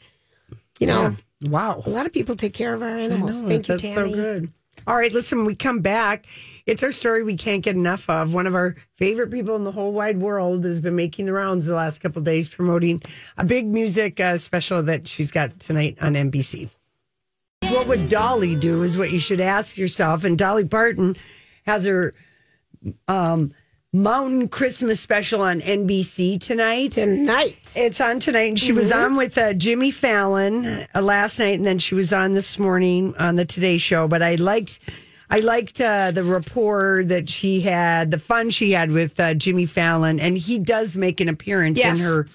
you 0.80 0.88
know, 0.88 1.16
Wow. 1.42 1.84
a 1.86 1.90
lot 1.90 2.06
of 2.06 2.14
people 2.14 2.36
take 2.36 2.54
care 2.54 2.74
of 2.74 2.82
our 2.82 2.98
animals. 2.98 3.42
know, 3.42 3.50
Thank 3.50 3.68
you, 3.68 3.78
Tammy. 3.78 3.94
so 4.12 4.16
good. 4.16 4.52
All 4.88 4.96
right, 4.96 5.12
listen, 5.12 5.44
we 5.44 5.56
come 5.56 5.82
back. 5.82 6.26
It's 6.66 6.82
our 6.84 6.92
story 6.94 7.22
we 7.24 7.36
can't 7.36 7.62
get 7.62 7.76
enough 7.76 8.10
of. 8.10 8.34
One 8.34 8.48
of 8.48 8.56
our 8.56 8.76
favorite 8.96 9.30
people 9.30 9.58
in 9.58 9.66
the 9.66 9.72
whole 9.74 9.92
wide 9.92 10.20
world 10.20 10.64
has 10.64 10.80
been 10.80 10.96
making 10.96 11.26
the 11.26 11.34
rounds 11.34 11.66
the 11.66 11.76
last 11.76 12.00
couple 12.00 12.20
of 12.20 12.26
days 12.26 12.48
promoting 12.48 13.02
a 13.38 13.44
big 13.44 13.68
music 13.68 14.22
uh, 14.22 14.38
special 14.38 14.82
that 14.84 15.06
she's 15.06 15.32
got 15.32 15.60
tonight 15.60 15.98
on 16.00 16.14
NBC. 16.16 16.70
What 17.68 17.88
would 17.88 18.10
Dolly 18.10 18.56
do 18.56 18.84
is 18.84 18.98
what 18.98 19.12
you 19.12 19.20
should 19.20 19.42
ask 19.42 19.78
yourself. 19.78 20.24
And 20.24 20.38
Dolly 20.38 20.66
Parton 20.66 21.16
has 21.66 21.86
her 21.86 22.14
um, 23.08 23.54
Mountain 23.94 24.48
Christmas 24.48 25.00
special 25.00 25.42
on 25.42 25.62
NBC 25.62 26.40
tonight. 26.40 26.94
Tonight. 26.94 27.58
It's 27.76 28.02
on 28.02 28.20
tonight, 28.20 28.50
and 28.50 28.60
she 28.60 28.72
was 28.72 28.90
Mm-hmm. 28.92 29.04
on 29.12 29.16
with 29.18 29.38
uh, 29.38 29.54
Jimmy 29.54 29.92
Fallon 29.92 30.66
uh, 30.96 31.02
last 31.02 31.38
night, 31.40 31.56
and 31.56 31.66
then 31.66 31.78
she 31.80 31.94
was 31.96 32.12
on 32.12 32.34
this 32.34 32.58
morning 32.58 33.16
on 33.18 33.36
the 33.36 33.46
Today 33.46 33.78
Show. 33.78 34.08
But 34.08 34.24
I 34.24 34.36
liked, 34.36 34.80
I 35.30 35.40
liked 35.42 35.80
uh, 35.80 36.10
the 36.12 36.24
rapport 36.24 37.04
that 37.06 37.30
she 37.30 37.62
had, 37.62 38.10
the 38.10 38.20
fun 38.20 38.50
she 38.50 38.72
had 38.72 38.90
with 38.92 39.20
uh, 39.20 39.36
Jimmy 39.36 39.66
Fallon, 39.68 40.20
and 40.20 40.38
he 40.38 40.58
does 40.58 40.96
make 40.96 41.20
an 41.20 41.30
appearance 41.30 41.78
Yes. 41.78 42.00
in 42.00 42.06
her 42.06 42.28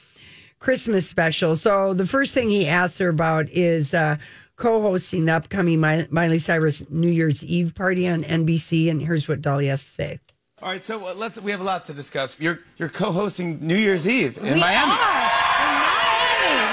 Christmas 0.61 1.09
special. 1.09 1.57
So 1.57 1.93
the 1.93 2.07
first 2.07 2.35
thing 2.35 2.51
he 2.51 2.69
asks 2.69 2.99
her 2.99 3.09
about 3.09 3.49
is 3.51 3.93
uh, 3.95 4.17
co-hosting 4.57 5.25
the 5.25 5.33
upcoming 5.33 5.81
Miley 5.81 6.39
Cyrus 6.39 6.89
New 6.91 7.09
Year's 7.11 7.45
Eve 7.45 7.75
party 7.75 8.09
on 8.09 8.25
NBC, 8.25 8.91
and 8.91 9.01
here's 9.03 9.27
what 9.29 9.43
Dolly 9.43 9.67
has 9.67 9.83
to 9.85 9.91
say. 9.91 10.21
All 10.63 10.71
right, 10.71 10.85
so 10.85 11.05
uh, 11.05 11.15
let's. 11.15 11.41
We 11.41 11.51
have 11.51 11.61
a 11.61 11.65
lot 11.65 11.85
to 11.87 11.93
discuss. 11.95 12.41
You're 12.41 12.61
you're 12.79 12.89
co-hosting 12.89 13.59
New 13.67 13.77
Year's 13.77 14.09
Eve 14.09 14.39
in 14.39 14.45
we 14.45 14.61
Miami. 14.61 14.93
Are 14.93 14.95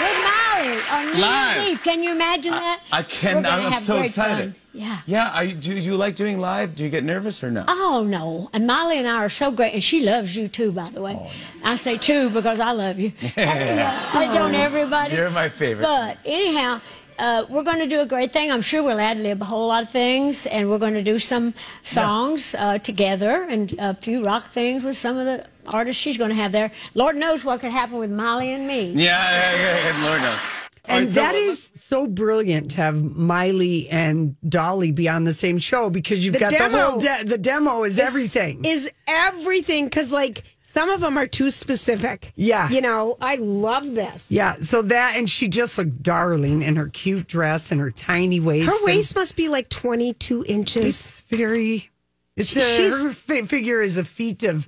in 0.07 0.23
Miami 0.23 0.69
with 0.71 0.79
Miley. 0.79 0.81
on 0.91 1.15
New 1.15 1.21
Live. 1.21 1.55
Year's 1.57 1.69
Eve. 1.71 1.83
Can 1.83 2.03
you 2.03 2.11
imagine 2.11 2.51
that? 2.53 2.81
I 2.91 3.03
can. 3.03 3.43
We're 3.43 3.49
I'm, 3.49 3.73
I'm 3.73 3.81
so 3.81 3.99
excited. 4.01 4.53
fun. 4.53 4.55
Yeah. 4.73 4.99
Yeah. 5.05 5.31
Are 5.33 5.43
you, 5.43 5.53
do, 5.55 5.73
do 5.73 5.81
you 5.81 5.97
like 5.97 6.15
doing 6.15 6.39
live? 6.39 6.75
Do 6.75 6.85
you 6.85 6.89
get 6.89 7.03
nervous 7.03 7.43
or 7.43 7.51
no? 7.51 7.65
Oh 7.67 8.05
no! 8.07 8.49
And 8.53 8.65
Miley 8.65 8.97
and 8.97 9.07
I 9.07 9.17
are 9.17 9.27
so 9.27 9.51
great, 9.51 9.73
and 9.73 9.83
she 9.83 10.01
loves 10.05 10.37
you 10.37 10.47
too. 10.47 10.71
By 10.71 10.85
the 10.89 11.01
way, 11.01 11.17
Oh, 11.19 11.29
I 11.65 11.75
say 11.75 11.97
too 11.97 12.29
because 12.29 12.61
I 12.61 12.71
love 12.71 12.97
you. 12.97 13.11
And, 13.35 13.79
uh, 13.81 14.33
don't 14.33 14.55
everybody? 14.55 15.15
You're 15.17 15.29
my 15.31 15.49
favorite. 15.49 15.83
But 15.83 16.19
anyhow, 16.23 16.79
uh, 17.21 17.45
we're 17.49 17.63
going 17.63 17.79
to 17.79 17.87
do 17.87 17.99
a 18.01 18.05
great 18.05 18.31
thing. 18.33 18.51
I'm 18.51 18.61
sure 18.63 18.81
we'll 18.83 18.99
ad 18.99 19.17
lib 19.19 19.41
a 19.41 19.45
whole 19.45 19.67
lot 19.67 19.83
of 19.83 19.89
things, 19.89 20.45
and 20.47 20.69
we're 20.69 20.79
going 20.79 20.95
to 20.95 21.03
do 21.03 21.19
some 21.19 21.53
songs 21.83 22.55
uh, 22.55 22.77
together 22.79 23.43
and 23.43 23.73
a 23.79 23.93
few 23.93 24.23
rock 24.23 24.45
things 24.51 24.83
with 24.83 24.97
some 24.97 25.17
of 25.17 25.25
the 25.25 25.45
artists 25.71 26.01
she's 26.01 26.17
going 26.17 26.31
to 26.31 26.35
have 26.35 26.51
there. 26.51 26.71
Lord 26.95 27.15
knows 27.15 27.45
what 27.45 27.59
could 27.61 27.71
happen 27.71 27.97
with 27.99 28.11
Miley 28.11 28.51
and 28.51 28.67
me. 28.67 28.91
Yeah, 28.91 29.19
yeah, 29.31 29.55
yeah, 29.55 29.97
yeah. 29.99 30.05
Lord 30.07 30.21
knows. 30.21 30.39
And 30.85 31.05
right, 31.05 31.13
so 31.13 31.21
that 31.21 31.33
let- 31.35 31.43
is 31.43 31.71
so 31.75 32.07
brilliant 32.07 32.71
to 32.71 32.77
have 32.77 33.01
Miley 33.15 33.87
and 33.89 34.35
Dolly 34.49 34.91
be 34.91 35.07
on 35.07 35.23
the 35.25 35.33
same 35.33 35.59
show 35.59 35.91
because 35.91 36.25
you've 36.25 36.33
The 36.33 36.39
got 36.39 36.51
the 36.51 36.69
whole 36.69 36.99
de- 36.99 37.23
the 37.25 37.37
demo 37.37 37.83
is 37.83 37.99
everything. 37.99 38.65
Is 38.65 38.89
everything 39.07 39.85
because 39.85 40.11
like 40.11 40.43
some 40.71 40.89
of 40.89 41.01
them 41.01 41.17
are 41.17 41.27
too 41.27 41.51
specific. 41.51 42.31
Yeah. 42.35 42.69
You 42.69 42.81
know, 42.81 43.17
I 43.21 43.35
love 43.35 43.93
this. 43.93 44.31
yeah, 44.31 44.55
so 44.61 44.81
that 44.83 45.15
and 45.17 45.29
she 45.29 45.47
just 45.47 45.77
looked 45.77 46.01
darling 46.01 46.61
in 46.63 46.75
her 46.77 46.87
cute 46.89 47.27
dress 47.27 47.71
and 47.71 47.81
her 47.81 47.91
tiny 47.91 48.39
waist. 48.39 48.69
Her 48.69 48.85
waist 48.85 49.15
must 49.15 49.35
be 49.35 49.49
like 49.49 49.67
22 49.69 50.45
inches. 50.47 50.85
It's 50.85 51.19
very. 51.21 51.89
It's 52.37 52.55
a, 52.55 52.61
She's- 52.61 53.03
her 53.03 53.11
fi- 53.11 53.41
figure 53.43 53.81
is 53.81 53.97
a 53.97 54.05
feat 54.05 54.43
of 54.43 54.65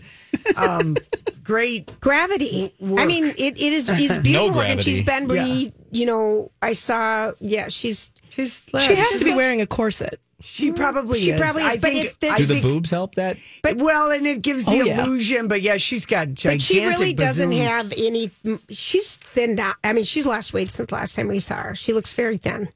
um, 0.57 0.98
great. 1.43 1.98
Gravity. 2.01 2.74
I 2.81 3.05
mean, 3.05 3.27
it, 3.27 3.38
it 3.39 3.60
is 3.60 3.89
it's 3.89 4.17
beautiful, 4.19 4.48
and 4.48 4.53
gravity. 4.53 4.81
she's 4.91 5.01
been. 5.01 5.29
Yeah. 5.29 5.43
Re, 5.43 5.74
You 5.91 6.05
know, 6.05 6.51
I 6.62 6.74
saw. 6.74 7.31
Yeah, 7.39 7.69
she's. 7.69 8.12
She's 8.31 8.67
She 8.79 8.95
has 8.95 8.98
just 8.98 9.19
to 9.19 9.25
be 9.25 9.31
looks- 9.31 9.38
wearing 9.43 9.62
a 9.62 9.67
corset. 9.67 10.19
She 10.45 10.71
probably 10.71 11.19
She 11.19 11.31
is. 11.31 11.39
probably 11.39 11.63
is, 11.63 11.67
I 11.69 11.75
but 11.77 11.89
think, 11.91 12.05
if 12.05 12.19
there's- 12.19 12.35
I 12.35 12.38
Do 12.38 12.45
the 12.45 12.53
think- 12.55 12.63
boobs 12.65 12.89
help 12.91 13.15
that? 13.15 13.38
But 13.63 13.77
well, 13.77 14.12
and 14.12 14.27
it 14.27 14.41
gives 14.41 14.65
the 14.65 14.71
Oh, 14.71 14.83
yeah. 14.83 15.03
illusion. 15.03 15.47
But 15.47 15.62
yeah, 15.62 15.77
she's 15.77 16.05
got 16.05 16.33
gigantic. 16.33 16.51
But 16.59 16.62
she 16.62 16.85
really 16.85 17.13
doesn't 17.13 17.51
have 17.53 17.93
any. 17.97 18.29
She's 18.69 19.15
thinned 19.15 19.59
out. 19.59 19.75
I 19.83 19.93
mean, 19.93 20.03
she's 20.03 20.25
lost 20.25 20.53
weight 20.53 20.69
since 20.69 20.91
last 20.91 21.15
time 21.15 21.27
we 21.27 21.39
saw 21.39 21.55
her. 21.55 21.75
She 21.75 21.93
looks 21.93 22.13
very 22.13 22.38
thin. 22.38 22.69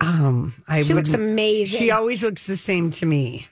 Um, 0.00 0.54
I 0.68 0.82
She 0.84 0.94
looks 0.94 1.12
amazing. 1.12 1.80
She 1.80 1.90
always 1.90 2.22
looks 2.22 2.46
the 2.46 2.56
same 2.56 2.90
to 2.92 3.06
me. 3.06 3.48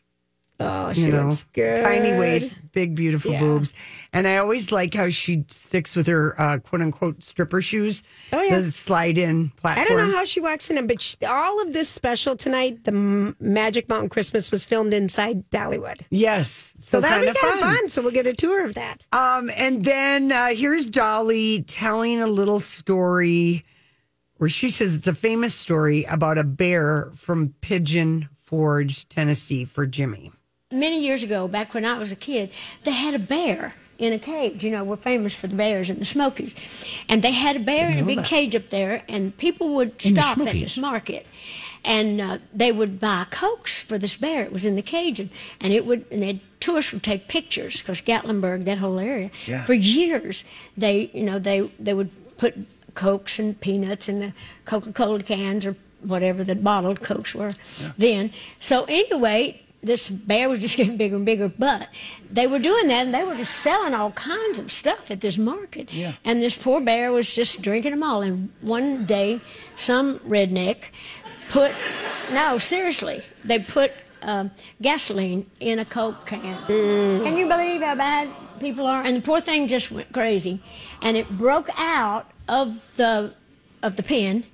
Oh, 0.58 0.90
she 0.94 1.02
you 1.02 1.12
know, 1.12 1.24
looks 1.24 1.44
good. 1.52 1.84
tiny 1.84 2.18
waist, 2.18 2.54
big 2.72 2.94
beautiful 2.94 3.30
Yeah. 3.32 3.40
boobs, 3.40 3.74
and 4.14 4.26
I 4.26 4.38
always 4.38 4.72
like 4.72 4.94
how 4.94 5.10
she 5.10 5.44
sticks 5.48 5.94
with 5.94 6.06
her 6.06 6.40
uh, 6.40 6.58
quote 6.60 6.80
unquote 6.80 7.22
stripper 7.22 7.60
shoes. 7.60 8.02
Oh, 8.32 8.40
yeah. 8.40 8.60
the 8.60 8.70
slide 8.70 9.18
in 9.18 9.50
platform. 9.50 9.84
I 9.84 9.88
don't 9.88 10.10
know 10.10 10.16
how 10.16 10.24
she 10.24 10.40
walks 10.40 10.70
in 10.70 10.76
them, 10.76 10.86
but 10.86 11.02
she, 11.02 11.16
all 11.26 11.60
of 11.60 11.74
this 11.74 11.90
special 11.90 12.36
tonight, 12.36 12.84
the 12.84 12.92
M- 12.92 13.36
Magic 13.38 13.86
Mountain 13.90 14.08
Christmas 14.08 14.50
was 14.50 14.64
filmed 14.64 14.94
inside 14.94 15.48
Dollywood. 15.50 16.00
Yes, 16.08 16.72
So, 16.80 17.02
that'll 17.02 17.20
be 17.30 17.38
kind 17.38 17.54
of 17.54 17.60
fun. 17.60 17.88
So 17.90 18.00
we'll 18.00 18.12
get 18.12 18.26
a 18.26 18.32
tour 18.32 18.64
of 18.64 18.74
that. 18.74 19.04
Um, 19.12 19.50
and 19.54 19.84
then 19.84 20.32
uh, 20.32 20.54
here's 20.54 20.86
Dolly 20.86 21.64
telling 21.64 22.22
a 22.22 22.26
little 22.26 22.60
story 22.60 23.62
where 24.38 24.48
she 24.48 24.70
says 24.70 24.94
it's 24.94 25.06
a 25.06 25.14
famous 25.14 25.54
story 25.54 26.04
about 26.04 26.38
a 26.38 26.44
bear 26.44 27.10
from 27.14 27.54
Pigeon 27.60 28.30
Forge, 28.40 29.06
Tennessee, 29.10 29.64
for 29.66 29.86
Jimmy. 29.86 30.32
Many 30.72 31.00
years 31.00 31.22
ago, 31.22 31.46
back 31.46 31.74
when 31.74 31.84
I 31.84 31.96
was 31.96 32.10
a 32.10 32.16
kid, 32.16 32.50
they 32.82 32.90
had 32.90 33.14
a 33.14 33.20
bear 33.20 33.74
in 33.98 34.12
a 34.12 34.18
cage. 34.18 34.64
You 34.64 34.72
know, 34.72 34.82
we're 34.82 34.96
famous 34.96 35.32
for 35.32 35.46
the 35.46 35.54
bears 35.54 35.88
in 35.90 36.00
the 36.00 36.04
Smokies. 36.04 36.56
And 37.08 37.22
they 37.22 37.30
had 37.30 37.54
a 37.54 37.60
bear 37.60 37.88
in 37.88 38.00
a 38.00 38.04
big 38.04 38.24
cage 38.24 38.56
up 38.56 38.70
there, 38.70 39.04
and 39.08 39.36
people 39.36 39.76
would 39.76 40.02
stop 40.02 40.38
at 40.38 40.52
this 40.54 40.76
market. 40.76 41.24
And 41.84 42.20
uh, 42.20 42.38
they 42.52 42.72
would 42.72 42.98
buy 42.98 43.26
Cokes 43.30 43.80
for 43.80 43.96
this 43.96 44.16
bear. 44.16 44.42
It 44.42 44.52
was 44.52 44.66
in 44.66 44.74
the 44.74 44.82
cage, 44.82 45.20
and, 45.20 45.30
and 45.60 45.72
it 45.72 45.86
would, 45.86 46.04
and 46.10 46.20
they'd, 46.20 46.40
tourists 46.58 46.92
would 46.92 47.04
take 47.04 47.28
pictures 47.28 47.80
because 47.80 48.00
Gatlinburg, 48.00 48.64
that 48.64 48.78
whole 48.78 48.98
area, 48.98 49.30
Yeah. 49.46 49.62
for 49.62 49.74
years, 49.74 50.42
they, 50.76 51.12
you 51.14 51.22
know, 51.22 51.38
they 51.38 51.70
they 51.78 51.94
would 51.94 52.10
put 52.38 52.56
Cokes 52.94 53.38
and 53.38 53.60
peanuts 53.60 54.08
in 54.08 54.18
the 54.18 54.32
Coca-Cola 54.64 55.20
cans 55.20 55.64
or 55.64 55.76
whatever 56.02 56.42
the 56.42 56.56
bottled 56.56 57.02
Cokes 57.02 57.36
were 57.36 57.52
then. 57.96 58.32
So 58.58 58.84
anyway, 58.88 59.62
this 59.86 60.08
bear 60.10 60.48
was 60.48 60.58
just 60.58 60.76
getting 60.76 60.96
bigger 60.96 61.16
and 61.16 61.24
bigger, 61.24 61.48
but 61.48 61.88
they 62.30 62.46
were 62.46 62.58
doing 62.58 62.88
that 62.88 63.06
and 63.06 63.14
they 63.14 63.24
were 63.24 63.36
just 63.36 63.56
selling 63.56 63.94
all 63.94 64.12
kinds 64.12 64.58
of 64.58 64.70
stuff 64.70 65.10
at 65.10 65.20
this 65.20 65.38
market. 65.38 65.92
Yeah. 65.92 66.12
And 66.24 66.42
this 66.42 66.56
poor 66.56 66.80
bear 66.80 67.12
was 67.12 67.34
just 67.34 67.62
drinking 67.62 67.92
them 67.92 68.02
all. 68.02 68.22
And 68.22 68.50
one 68.60 69.06
day, 69.06 69.40
some 69.76 70.18
redneck 70.20 70.90
put, 71.50 71.72
no, 72.32 72.58
seriously, 72.58 73.22
they 73.44 73.58
put 73.58 73.92
um, 74.22 74.50
gasoline 74.82 75.48
in 75.60 75.78
a 75.78 75.84
Coke 75.84 76.26
can. 76.26 76.58
Can 76.66 77.36
you 77.38 77.46
believe 77.46 77.80
how 77.80 77.94
bad 77.94 78.28
people 78.60 78.86
are? 78.86 79.02
And 79.02 79.16
the 79.16 79.22
poor 79.22 79.40
thing 79.40 79.68
just 79.68 79.90
went 79.90 80.12
crazy. 80.12 80.62
And 81.00 81.16
it 81.16 81.28
broke 81.30 81.68
out 81.78 82.30
of 82.48 82.96
the, 82.96 83.34
of 83.82 83.96
the 83.96 84.02
pen 84.02 84.44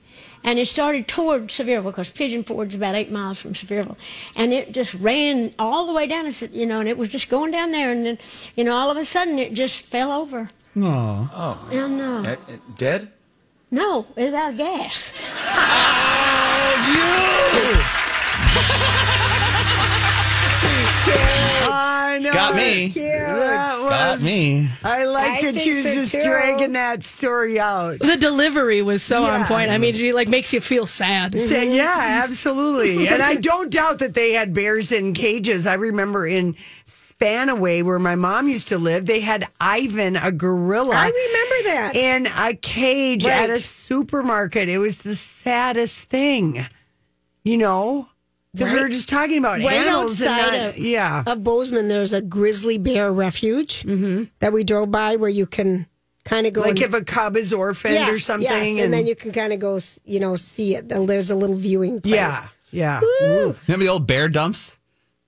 and 0.44 0.58
it 0.58 0.66
started 0.68 1.06
toward 1.08 1.48
Sevierville 1.48 1.84
because 1.84 2.10
Pigeon 2.10 2.44
Forge's 2.44 2.74
about 2.76 2.94
eight 2.94 3.10
miles 3.10 3.38
from 3.40 3.52
Sevierville, 3.52 3.96
and 4.36 4.52
it 4.52 4.72
just 4.72 4.94
ran 4.94 5.54
all 5.58 5.86
the 5.86 5.92
way 5.92 6.06
down. 6.06 6.26
and 6.26 6.42
You 6.52 6.66
know, 6.66 6.80
and 6.80 6.88
it 6.88 6.98
was 6.98 7.08
just 7.08 7.28
going 7.28 7.50
down 7.52 7.72
there, 7.72 7.90
and 7.90 8.04
then, 8.06 8.18
you 8.56 8.64
know, 8.64 8.74
all 8.74 8.90
of 8.90 8.96
a 8.96 9.04
sudden 9.04 9.38
it 9.38 9.52
just 9.54 9.84
fell 9.84 10.10
over. 10.12 10.48
Oh, 10.76 11.68
No, 11.72 11.86
no, 11.88 12.22
eh, 12.28 12.36
eh, 12.48 12.56
dead? 12.78 13.08
no, 13.70 14.06
it 14.16 14.22
was 14.24 14.34
out 14.34 14.50
of 14.52 14.56
gas. 14.56 15.12
I 22.12 22.18
know. 22.18 22.32
Got 22.32 22.56
me. 22.56 22.88
That 22.88 23.78
Got 23.88 24.20
me. 24.22 24.68
I 24.84 25.04
like 25.06 25.30
I 25.30 25.34
that 25.42 25.54
think 25.54 25.58
she 25.58 25.74
was 25.74 25.88
so, 25.88 25.94
just 25.94 26.14
too. 26.14 26.22
dragging 26.22 26.72
that 26.72 27.02
story 27.04 27.58
out. 27.58 27.98
The 28.00 28.16
delivery 28.16 28.82
was 28.82 29.02
so 29.02 29.22
Yeah. 29.22 29.40
on 29.40 29.44
point. 29.46 29.70
I 29.70 29.78
mean, 29.78 29.94
she 29.94 30.12
like 30.12 30.28
makes 30.28 30.52
you 30.52 30.60
feel 30.60 30.86
sad. 30.86 31.38
Saying, 31.38 31.72
yeah, 31.72 32.20
mhm. 32.20 32.24
absolutely. 32.24 33.08
and 33.12 33.22
I 33.22 33.36
don't 33.36 33.70
doubt 33.70 33.98
that 34.00 34.14
they 34.14 34.32
had 34.32 34.52
bears 34.52 34.92
in 34.92 35.14
cages. 35.14 35.66
I 35.66 35.74
remember 35.74 36.26
in 36.26 36.54
Spanaway, 36.86 37.82
where 37.82 37.98
my 37.98 38.16
mom 38.16 38.48
used 38.48 38.68
to 38.68 38.78
live, 38.78 39.06
they 39.06 39.20
had 39.20 39.46
Ivan, 39.60 40.16
a 40.16 40.30
gorilla. 40.32 40.94
I 40.96 41.06
remember 41.06 41.70
that. 41.70 41.92
in 41.96 42.26
a 42.26 42.54
cage 42.54 43.26
at 43.26 43.48
a 43.48 43.58
supermarket. 43.58 44.68
It 44.68 44.78
was 44.78 44.98
the 44.98 45.14
saddest 45.16 45.98
thing, 46.08 46.66
you 47.44 47.56
know, 47.56 48.08
because 48.54 48.72
we 48.72 48.80
were 48.80 48.88
just 48.88 49.08
talking 49.08 49.38
about 49.38 49.60
Right 49.60 49.72
animals. 49.72 50.20
and 50.20 50.30
outside 50.30 50.58
not- 50.58 50.68
of, 50.70 50.78
yeah. 50.78 51.22
of 51.26 51.42
Bozeman, 51.42 51.88
there's 51.88 52.12
a 52.12 52.20
grizzly 52.20 52.78
bear 52.78 53.10
refuge 53.12 53.82
mm-hmm. 53.82 54.24
that 54.40 54.52
we 54.52 54.62
drove 54.64 54.90
by 54.90 55.16
where 55.16 55.30
you 55.30 55.46
can 55.46 55.86
kind 56.24 56.46
of 56.46 56.52
go. 56.52 56.60
like 56.60 56.70
and- 56.70 56.82
if 56.82 56.94
a 56.94 57.02
cub 57.02 57.36
is 57.36 57.52
orphaned 57.52 58.08
or 58.08 58.18
something. 58.18 58.48
yes, 58.48 58.78
and, 58.84 58.92
then 58.92 59.06
you 59.06 59.16
can 59.16 59.32
kind 59.32 59.52
of 59.52 59.58
go, 59.58 59.78
you 60.04 60.20
know, 60.20 60.36
see 60.36 60.76
it. 60.76 60.88
There's 60.88 61.30
a 61.30 61.34
little 61.34 61.56
viewing 61.56 62.00
place. 62.00 62.14
yeah, 62.14 62.46
yeah. 62.70 63.00
Woo. 63.00 63.56
Remember 63.66 63.84
the 63.84 63.90
old 63.90 64.06
bear 64.06 64.28
dumps? 64.28 64.78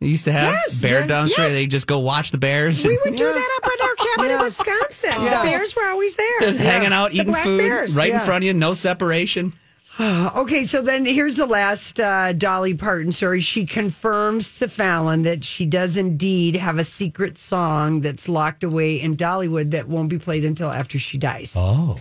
They 0.01 0.09
used 0.09 0.25
to 0.27 0.33
have 0.33 0.53
Yes, 0.53 0.83
bear 0.83 1.01
yeah, 1.01 1.07
dumps 1.07 1.39
where 1.39 1.49
they 1.49 1.67
just 1.67 1.87
go 1.87 2.01
watch 2.01 2.31
the 2.31 2.37
bears. 2.37 2.85
We 2.85 2.99
would 3.05 3.17
do 3.17 3.25
that 3.25 3.59
up 3.63 3.71
at 3.73 3.81
our 3.81 3.95
cabin 4.17 4.31
in 4.37 4.39
Wisconsin. 4.43 5.25
The 5.25 5.31
bears 5.31 5.75
were 5.75 5.87
always 5.89 6.15
there. 6.17 6.41
just 6.41 6.61
hanging 6.61 6.93
out, 6.93 7.15
eating 7.15 7.33
food 7.33 7.59
bears. 7.59 7.97
right 7.97 8.11
Yeah. 8.11 8.21
in 8.21 8.27
front 8.27 8.45
of 8.45 8.47
you, 8.49 8.53
no 8.55 8.75
separation. 8.75 9.55
Okay, 10.35 10.65
so 10.65 10.83
then 10.83 11.07
here's 11.07 11.37
the 11.37 11.47
last 11.47 12.01
uh, 12.01 12.33
Dolly 12.33 12.75
Parton 12.75 13.13
story. 13.13 13.41
She 13.41 13.65
confirms 13.65 14.59
to 14.59 14.69
Fallon 14.69 15.23
that 15.23 15.45
she 15.45 15.65
does 15.65 15.97
indeed 15.97 16.57
have 16.57 16.79
a 16.79 16.85
secret 16.85 17.39
song 17.39 18.01
that's 18.01 18.29
locked 18.29 18.65
away 18.65 19.01
in 19.01 19.17
Dollywood 19.17 19.71
that 19.71 19.89
won't 19.89 20.09
be 20.09 20.19
played 20.19 20.45
until 20.45 20.71
after 20.71 20.99
she 20.99 21.17
dies. 21.17 21.55
Oh. 21.57 22.01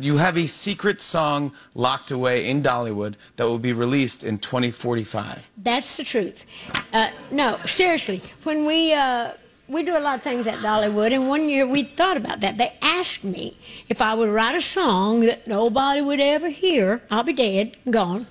You 0.00 0.16
have 0.16 0.38
a 0.38 0.46
secret 0.46 1.02
song 1.02 1.52
locked 1.74 2.10
away 2.10 2.48
in 2.48 2.62
Dollywood 2.62 3.14
that 3.36 3.44
will 3.44 3.58
be 3.58 3.74
released 3.74 4.24
in 4.24 4.38
2045. 4.38 5.50
That's 5.58 5.98
the 5.98 6.04
truth. 6.04 6.46
Uh, 6.94 7.10
no, 7.30 7.58
seriously. 7.66 8.22
When 8.42 8.64
we 8.64 8.94
uh, 8.94 9.32
we 9.72 9.82
do 9.82 9.96
a 9.96 10.00
lot 10.00 10.16
of 10.16 10.22
things 10.22 10.46
at 10.46 10.58
Dollywood, 10.58 11.12
and 11.12 11.28
one 11.28 11.48
year 11.48 11.66
we 11.66 11.82
thought 11.82 12.16
about 12.16 12.40
that. 12.40 12.58
They 12.58 12.72
asked 12.82 13.24
me 13.24 13.56
if 13.88 14.00
I 14.02 14.14
would 14.14 14.28
write 14.28 14.54
a 14.54 14.60
song 14.62 15.20
that 15.20 15.46
nobody 15.46 16.00
would 16.02 16.20
ever 16.20 16.48
hear. 16.50 17.02
I'll 17.10 17.22
be 17.22 17.32
dead, 17.32 17.76
gone. 17.90 18.26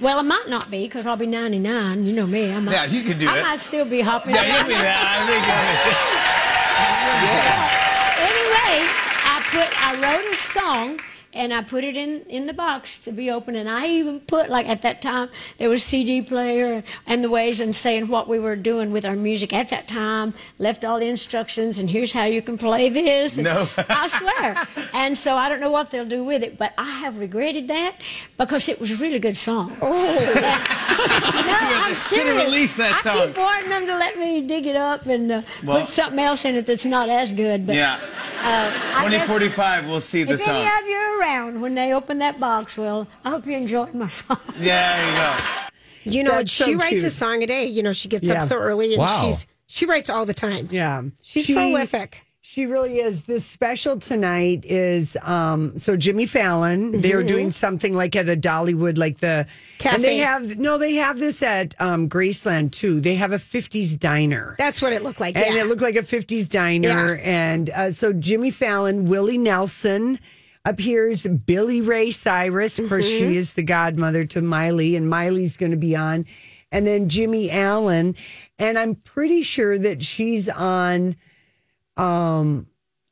Well, 0.00 0.18
I 0.18 0.22
might 0.22 0.46
not 0.48 0.70
be 0.70 0.84
because 0.86 1.06
I'll 1.06 1.16
be 1.16 1.26
99. 1.26 2.04
You 2.04 2.12
know 2.12 2.26
me. 2.26 2.52
I 2.52 2.60
might, 2.60 2.72
Yeah, 2.72 2.84
you 2.84 3.02
can 3.02 3.18
do 3.18 3.28
I 3.28 3.38
it. 3.38 3.42
might 3.42 3.60
still 3.60 3.84
be 3.84 4.00
hopping. 4.00 4.34
Yeah, 4.34 4.58
give 4.58 4.66
me 4.68 4.74
that. 4.74 5.04
I 5.18 5.26
think. 5.26 5.44
Anyway, 8.24 8.76
I 9.24 9.42
put 9.50 9.68
I 9.80 9.94
wrote 10.02 10.32
a 10.32 10.36
song 10.36 11.00
and 11.34 11.52
I 11.52 11.62
put 11.62 11.84
it 11.84 11.96
in 11.96 12.20
in 12.28 12.46
the 12.46 12.52
box 12.54 12.98
to 12.98 13.12
be 13.12 13.30
open. 13.30 13.54
And 13.56 13.68
I 13.68 13.86
even 13.88 14.20
put 14.20 14.48
like 14.50 14.68
at 14.68 14.82
that 14.82 15.02
time 15.02 15.28
there 15.58 15.68
was 15.68 15.82
CD 15.82 16.22
player 16.22 16.82
and 17.06 17.22
the 17.24 17.30
ways 17.30 17.60
and 17.60 17.74
saying 17.74 18.08
what 18.08 18.28
we 18.28 18.38
were 18.38 18.56
doing 18.56 18.92
with 18.92 19.04
our 19.04 19.16
music 19.16 19.52
at 19.52 19.68
that 19.70 19.88
time. 19.88 20.34
Left 20.58 20.84
all 20.84 20.98
the 20.98 21.06
instructions 21.08 21.78
and 21.78 21.90
here's 21.90 22.12
how 22.12 22.24
you 22.24 22.42
can 22.42 22.56
play 22.58 22.88
this. 22.88 23.36
No. 23.38 23.68
I 23.76 24.06
swear. 24.08 24.66
And 24.94 25.16
so 25.18 25.36
I 25.36 25.48
don't 25.48 25.60
know 25.60 25.70
what 25.70 25.90
they'll 25.90 26.04
do 26.04 26.24
with 26.24 26.42
it, 26.42 26.56
but 26.58 26.72
I 26.78 26.90
have 27.02 27.18
regretted 27.18 27.68
that 27.68 27.96
because 28.38 28.68
it 28.68 28.80
was 28.80 28.90
a 28.90 28.96
really 28.96 29.18
good 29.18 29.36
song. 29.36 29.76
Oh, 29.82 29.90
no, 31.46 31.58
I'm 31.84 31.94
Should've 31.94 31.96
serious. 31.96 32.44
released 32.44 32.76
that 32.78 32.94
I 32.98 33.02
song. 33.02 33.28
keep 33.28 33.36
wanting 33.38 33.70
them 33.70 33.86
to 33.86 33.96
let 33.96 34.18
me 34.18 34.46
dig 34.46 34.66
it 34.66 34.76
up 34.76 35.06
and 35.06 35.30
uh, 35.30 35.42
Well- 35.64 35.78
put 35.80 35.88
something 35.88 36.18
else 36.18 36.44
in 36.44 36.54
it 36.54 36.66
that's 36.66 36.84
not 36.84 37.08
as 37.08 37.32
good. 37.32 37.66
But 37.66 37.76
Yeah. 37.76 38.00
Uh, 38.44 38.70
2045, 39.02 39.88
we'll 39.88 40.00
see 40.00 40.24
the 40.24 40.34
if 40.34 40.40
song. 40.40 40.54
any 40.56 40.66
of 40.66 40.86
you 40.88 40.94
are 40.96 41.20
around 41.20 41.60
when 41.60 41.74
they 41.74 41.92
open 41.92 42.18
that 42.18 42.38
box, 42.38 42.76
Will, 42.76 43.08
I 43.24 43.30
hope 43.30 43.46
you 43.46 43.52
enjoy 43.56 43.86
my 43.92 44.06
song. 44.06 44.38
Yeah, 44.58 44.96
there 44.96 45.10
you 45.10 45.16
go. 45.16 46.10
You 46.16 46.22
know, 46.22 46.30
That's 46.32 46.50
she 46.52 46.64
so 46.72 46.78
writes 46.78 46.90
cute. 46.94 47.04
a 47.04 47.10
song 47.10 47.42
a 47.42 47.46
day. 47.46 47.64
You 47.64 47.82
know, 47.82 47.92
she 47.94 48.08
gets 48.08 48.26
Yeah. 48.26 48.34
up 48.34 48.42
so 48.48 48.56
early 48.56 48.92
and 48.94 49.00
Wow. 49.00 49.22
she's 49.24 49.46
she 49.66 49.86
writes 49.86 50.10
all 50.10 50.26
the 50.26 50.34
time. 50.34 50.68
Yeah. 50.70 51.02
She's 51.22 51.46
She- 51.46 51.54
prolific. 51.54 52.26
She 52.54 52.66
really 52.66 53.00
is. 53.00 53.22
This 53.22 53.44
special 53.44 53.98
tonight 53.98 54.64
is 54.64 55.18
um 55.22 55.76
so 55.76 55.96
Jimmy 55.96 56.24
Fallon. 56.24 57.00
They're 57.00 57.24
doing 57.24 57.50
something 57.50 57.94
like 57.94 58.14
at 58.14 58.28
a 58.28 58.36
Dollywood, 58.36 58.96
like 58.96 59.18
the 59.18 59.44
and 59.84 60.04
they 60.04 60.18
have 60.18 60.56
no, 60.56 60.78
they 60.78 60.94
have 60.94 61.18
this 61.18 61.42
at 61.42 61.74
um 61.80 62.08
Graceland 62.08 62.70
too. 62.70 63.00
They 63.00 63.16
have 63.16 63.32
a 63.32 63.40
fifties 63.40 63.96
diner. 63.96 64.54
That's 64.56 64.80
what 64.80 64.92
it 64.92 65.02
looked 65.02 65.18
like. 65.18 65.34
and 65.36 65.56
yeah. 65.56 65.62
it 65.62 65.66
looked 65.66 65.82
like 65.82 65.96
a 65.96 66.02
50s 66.02 66.48
diner. 66.48 67.16
Yeah. 67.16 67.22
And 67.24 67.70
uh, 67.70 67.90
so 67.90 68.12
Jimmy 68.12 68.52
Fallon, 68.52 69.06
Willie 69.06 69.36
Nelson 69.36 70.20
appears, 70.64 71.26
Billy 71.26 71.80
Ray 71.80 72.12
Cyrus. 72.12 72.78
Of 72.78 72.88
course, 72.88 73.10
Mm-hmm. 73.10 73.30
she 73.30 73.36
is 73.36 73.54
the 73.54 73.64
godmother 73.64 74.22
to 74.26 74.40
Miley, 74.40 74.94
and 74.94 75.10
Miley's 75.10 75.56
going 75.56 75.72
to 75.72 75.76
be 75.76 75.96
on. 75.96 76.24
And 76.70 76.86
then 76.86 77.08
Jimmy 77.08 77.50
Allen. 77.50 78.14
And 78.60 78.78
I'm 78.78 78.94
pretty 78.94 79.42
sure 79.42 79.76
that 79.76 80.04
she's 80.04 80.48
on 80.48 81.16
um, 81.96 82.66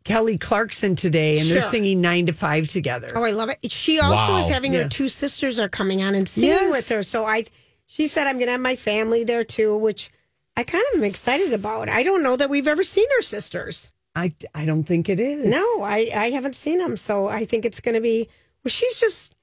Kelly 0.05 0.37
Clarkson 0.39 0.97
today, 0.97 1.39
and 1.39 1.49
they're 1.49 1.63
Sure. 1.63 1.71
singing 1.71 2.01
nine 2.01 2.27
to 2.27 2.33
five 2.33 2.67
together. 2.67 3.13
Oh, 3.15 3.23
I 3.23 3.31
love 3.31 3.51
it. 3.51 3.71
She 3.71 4.01
also 4.01 4.33
Wow. 4.33 4.39
is 4.39 4.49
having 4.49 4.73
Yeah. 4.73 4.83
her 4.85 4.89
two 4.89 5.09
sisters 5.09 5.61
are 5.61 5.69
coming 5.69 6.03
on 6.03 6.15
and 6.15 6.29
singing 6.29 6.51
Yes. 6.51 6.73
with 6.73 6.89
her. 6.89 7.03
So 7.03 7.25
I, 7.25 7.45
she 7.87 8.09
said 8.09 8.27
I'm 8.27 8.35
going 8.37 8.47
to 8.47 8.53
have 8.53 8.61
my 8.61 8.75
family 8.77 9.23
there 9.25 9.45
too, 9.45 9.77
which 9.77 10.11
I 10.57 10.65
kind 10.65 10.83
of 10.93 10.99
am 10.99 11.05
excited 11.05 11.53
about. 11.53 11.89
I 11.89 12.03
don't 12.03 12.23
know 12.23 12.37
that 12.37 12.51
we've 12.51 12.67
ever 12.69 12.83
seen 12.83 13.07
her 13.17 13.23
sisters. 13.23 13.93
I, 14.15 14.33
I 14.55 14.65
don't 14.65 14.85
think 14.85 15.09
it 15.09 15.19
is. 15.21 15.47
No, 15.47 15.83
I, 15.83 16.11
I 16.15 16.31
haven't 16.31 16.57
seen 16.57 16.79
them. 16.79 16.97
So 16.97 17.29
I 17.29 17.45
think 17.45 17.65
it's 17.65 17.81
going 17.81 17.95
to 17.95 18.01
be. 18.01 18.29
Well, 18.65 18.71
she's 18.71 18.99
just. 19.01 19.35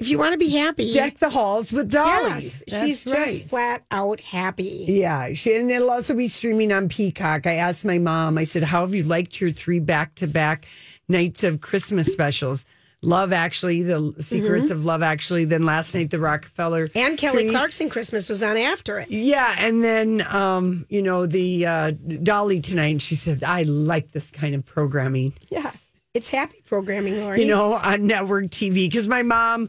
If 0.00 0.08
you 0.08 0.16
want 0.16 0.32
to 0.32 0.38
be 0.38 0.48
happy, 0.48 0.94
Deck 0.94 1.18
the 1.18 1.28
halls 1.28 1.74
with 1.74 1.90
Dolly. 1.90 2.30
yes, 2.30 2.62
she's 2.66 3.06
right. 3.06 3.26
just 3.26 3.44
flat 3.44 3.84
out 3.90 4.20
happy. 4.20 4.86
Yeah, 4.88 5.34
she, 5.34 5.54
and 5.54 5.70
it'll 5.70 5.90
also 5.90 6.14
be 6.14 6.26
streaming 6.26 6.72
on 6.72 6.88
Peacock. 6.88 7.46
I 7.46 7.56
asked 7.56 7.84
my 7.84 7.98
mom, 7.98 8.38
I 8.38 8.44
said, 8.44 8.62
How 8.62 8.80
have 8.80 8.94
you 8.94 9.02
liked 9.02 9.40
your 9.42 9.52
three 9.52 9.78
back 9.78 10.14
to 10.16 10.26
back 10.26 10.66
nights 11.08 11.44
of 11.44 11.60
Christmas 11.60 12.10
specials? 12.10 12.64
Love 13.02 13.32
Actually, 13.32 13.82
The 13.82 14.14
Secrets 14.20 14.70
of 14.70 14.84
Love 14.84 15.02
Actually, 15.02 15.46
then 15.46 15.62
last 15.62 15.94
night, 15.94 16.10
The 16.10 16.18
Rockefeller. 16.18 16.86
Mm-hmm. 16.86 16.98
And 16.98 17.18
Kelly 17.18 17.44
Tree. 17.44 17.50
Clarkson 17.50 17.88
Christmas 17.88 18.28
was 18.28 18.42
on 18.42 18.56
after 18.58 18.98
it. 18.98 19.10
Yeah, 19.10 19.54
and 19.58 19.82
then, 19.82 20.22
um, 20.28 20.84
you 20.90 21.02
know, 21.02 21.26
the 21.26 21.66
uh, 21.66 21.90
Dolly 22.22 22.60
tonight. 22.60 22.88
And 22.88 23.02
she 23.02 23.14
said, 23.14 23.42
I 23.42 23.62
like 23.62 24.12
this 24.12 24.30
kind 24.30 24.54
of 24.54 24.66
programming. 24.66 25.32
Yeah, 25.48 25.72
it's 26.14 26.28
happy 26.28 26.62
programming, 26.66 27.18
Lori. 27.20 27.40
you 27.42 27.48
know, 27.48 27.74
on 27.74 28.06
network 28.06 28.46
TV. 28.46 28.74
Because 28.88 29.08
my 29.08 29.22
mom, 29.22 29.68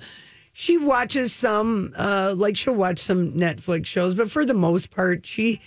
she 0.54 0.78
watches 0.78 1.34
some, 1.34 1.94
uh, 1.98 2.34
like 2.36 2.58
she'll 2.58 2.74
watch 2.76 3.00
some 3.00 3.34
Netflix 3.34 3.86
shows, 3.86 4.14
but 4.14 4.30
for 4.32 4.46
the 4.46 4.54
most 4.54 4.92
part, 4.92 5.26
she 5.26 5.62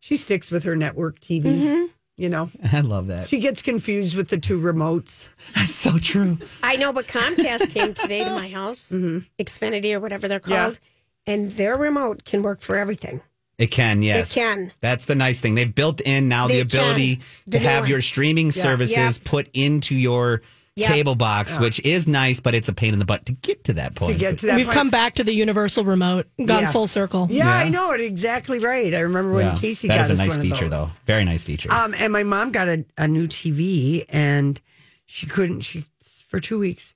she 0.00 0.16
sticks 0.16 0.50
with 0.50 0.64
her 0.64 0.76
network 0.76 1.20
TV. 1.20 1.42
Mm-hmm. 1.44 1.84
You 2.16 2.28
know, 2.28 2.48
I 2.72 2.80
love 2.80 3.08
that. 3.08 3.28
she 3.28 3.40
gets 3.40 3.60
confused 3.60 4.16
with 4.16 4.28
the 4.28 4.38
two 4.38 4.60
remotes. 4.60 5.24
That's 5.54 5.74
so 5.74 5.98
true. 5.98 6.38
I 6.62 6.76
know, 6.76 6.92
but 6.92 7.06
Comcast 7.08 7.70
came 7.70 7.92
today 7.92 8.22
to 8.22 8.30
my 8.30 8.48
house, 8.48 8.92
Xfinity 8.92 9.94
or 9.94 10.00
whatever 10.00 10.28
they're 10.28 10.38
Mm-hmm. 10.38 10.50
Yeah. 10.52 10.62
called, 10.64 10.78
and 11.26 11.50
their 11.52 11.76
remote 11.76 12.24
can 12.24 12.42
work 12.44 12.60
for 12.60 12.76
everything. 12.76 13.20
It 13.64 13.70
can, 13.70 14.02
yes. 14.02 14.34
can. 14.34 14.72
That's 14.80 15.06
the 15.06 15.14
nice 15.14 15.40
thing. 15.40 15.54
They've 15.54 15.74
built 15.74 16.00
in 16.02 16.28
now 16.28 16.46
They 16.48 16.54
the 16.56 16.60
ability 16.60 17.16
can. 17.16 17.24
to 17.52 17.58
have 17.58 17.82
one. 17.84 17.90
your 17.90 18.02
streaming 18.02 18.52
services 18.52 18.96
Yep. 19.18 19.24
put 19.24 19.48
into 19.54 19.94
your 19.94 20.42
Yep. 20.76 20.88
cable 20.90 21.14
box, 21.14 21.56
which 21.60 21.78
is 21.84 22.08
nice, 22.08 22.40
but 22.40 22.52
it's 22.52 22.68
a 22.68 22.72
pain 22.72 22.92
in 22.92 22.98
the 22.98 23.04
butt 23.04 23.26
to 23.26 23.32
get 23.32 23.62
to 23.64 23.74
that 23.74 23.94
point. 23.94 24.14
To 24.14 24.18
get 24.18 24.38
to 24.38 24.46
that 24.46 24.56
We've 24.56 24.66
point. 24.66 24.74
come 24.74 24.90
back 24.90 25.14
to 25.14 25.22
the 25.24 25.32
universal 25.32 25.84
remote, 25.84 26.26
gone 26.44 26.62
Yeah. 26.64 26.72
full 26.72 26.88
circle. 26.88 27.28
Yeah, 27.30 27.44
Yeah. 27.44 27.54
I 27.54 27.68
know 27.68 27.92
it 27.92 28.00
exactly 28.00 28.58
right. 28.58 28.92
I 28.92 28.98
remember 28.98 29.30
when 29.32 29.46
Yeah. 29.46 29.56
Casey 29.56 29.86
That 29.86 29.98
got 29.98 30.02
is 30.02 30.10
a 30.10 30.12
us 30.14 30.18
nice 30.18 30.30
one 30.30 30.38
of 30.38 30.42
feature, 30.52 30.68
though. 30.68 30.90
Very 31.06 31.24
nice 31.24 31.44
feature. 31.44 31.70
Um, 31.72 31.94
and 31.96 32.12
my 32.12 32.24
mom 32.24 32.50
got 32.50 32.68
a, 32.68 32.84
a 32.98 33.06
new 33.06 33.28
TV, 33.28 34.04
and 34.08 34.60
she 35.06 35.26
couldn't. 35.26 35.60
She 35.60 35.84
for 36.28 36.40
two 36.40 36.58
weeks. 36.58 36.94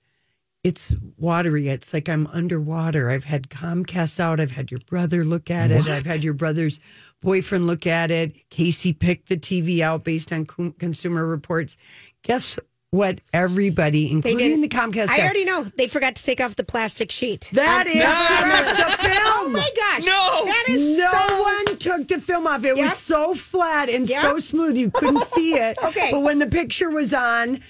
It's 0.69 0.95
watery. 1.17 1.69
It's 1.69 1.95
like 1.95 2.11
I'm 2.11 2.27
underwater. 2.27 3.09
I've 3.09 3.25
had 3.25 3.49
Comcast 3.49 4.21
out. 4.21 4.39
I've 4.39 4.51
had 4.51 4.71
your 4.71 4.81
brother 4.81 5.25
look 5.25 5.51
at 5.51 5.71
it. 5.71 5.87
I've 5.89 6.05
had 6.05 6.23
your 6.23 6.35
brother's 6.35 6.79
boyfriend 7.23 7.67
look 7.67 7.87
at 7.87 8.11
it. 8.11 8.35
Casey 8.51 8.93
picked 8.93 9.31
the 9.31 9.39
TV 9.39 9.81
out 9.81 10.05
based 10.05 10.31
on 10.31 10.45
com- 10.45 10.73
Consumer 10.79 11.25
Reports. 11.27 11.79
Guess 12.23 12.59
what? 12.91 13.23
Everybody, 13.33 14.07
They 14.09 14.13
including 14.13 14.61
the 14.61 14.69
Comcast, 14.69 15.09
I 15.09 15.17
guy- 15.17 15.25
already 15.25 15.47
know 15.47 15.63
they 15.79 15.89
forgot 15.89 16.17
to 16.17 16.23
take 16.23 16.39
off 16.43 16.55
the 16.57 16.65
plastic 16.65 17.11
sheet. 17.11 17.49
that 17.55 17.87
On- 17.87 17.93
is 17.93 18.79
the 19.01 19.09
film. 19.09 19.23
Oh 19.25 19.49
my 19.51 19.71
gosh! 19.75 20.05
No! 20.05 20.45
that 20.45 20.65
is 20.69 20.99
no 20.99 21.11
so. 21.11 21.43
one 21.43 21.79
took 21.79 22.09
the 22.09 22.21
film 22.21 22.47
off. 22.47 22.63
It 22.65 22.77
Yep. 22.77 22.91
was 22.91 22.99
so 22.99 23.35
flat 23.35 23.89
and 23.89 24.07
Yep. 24.07 24.21
so 24.21 24.39
smooth 24.39 24.77
you 24.77 24.91
couldn't 24.91 25.25
see 25.35 25.55
it. 25.55 25.79
Okay. 25.83 26.09
But 26.11 26.21
when 26.21 26.39
the 26.39 26.47
picture 26.47 26.91
was 26.91 27.15
on, 27.15 27.61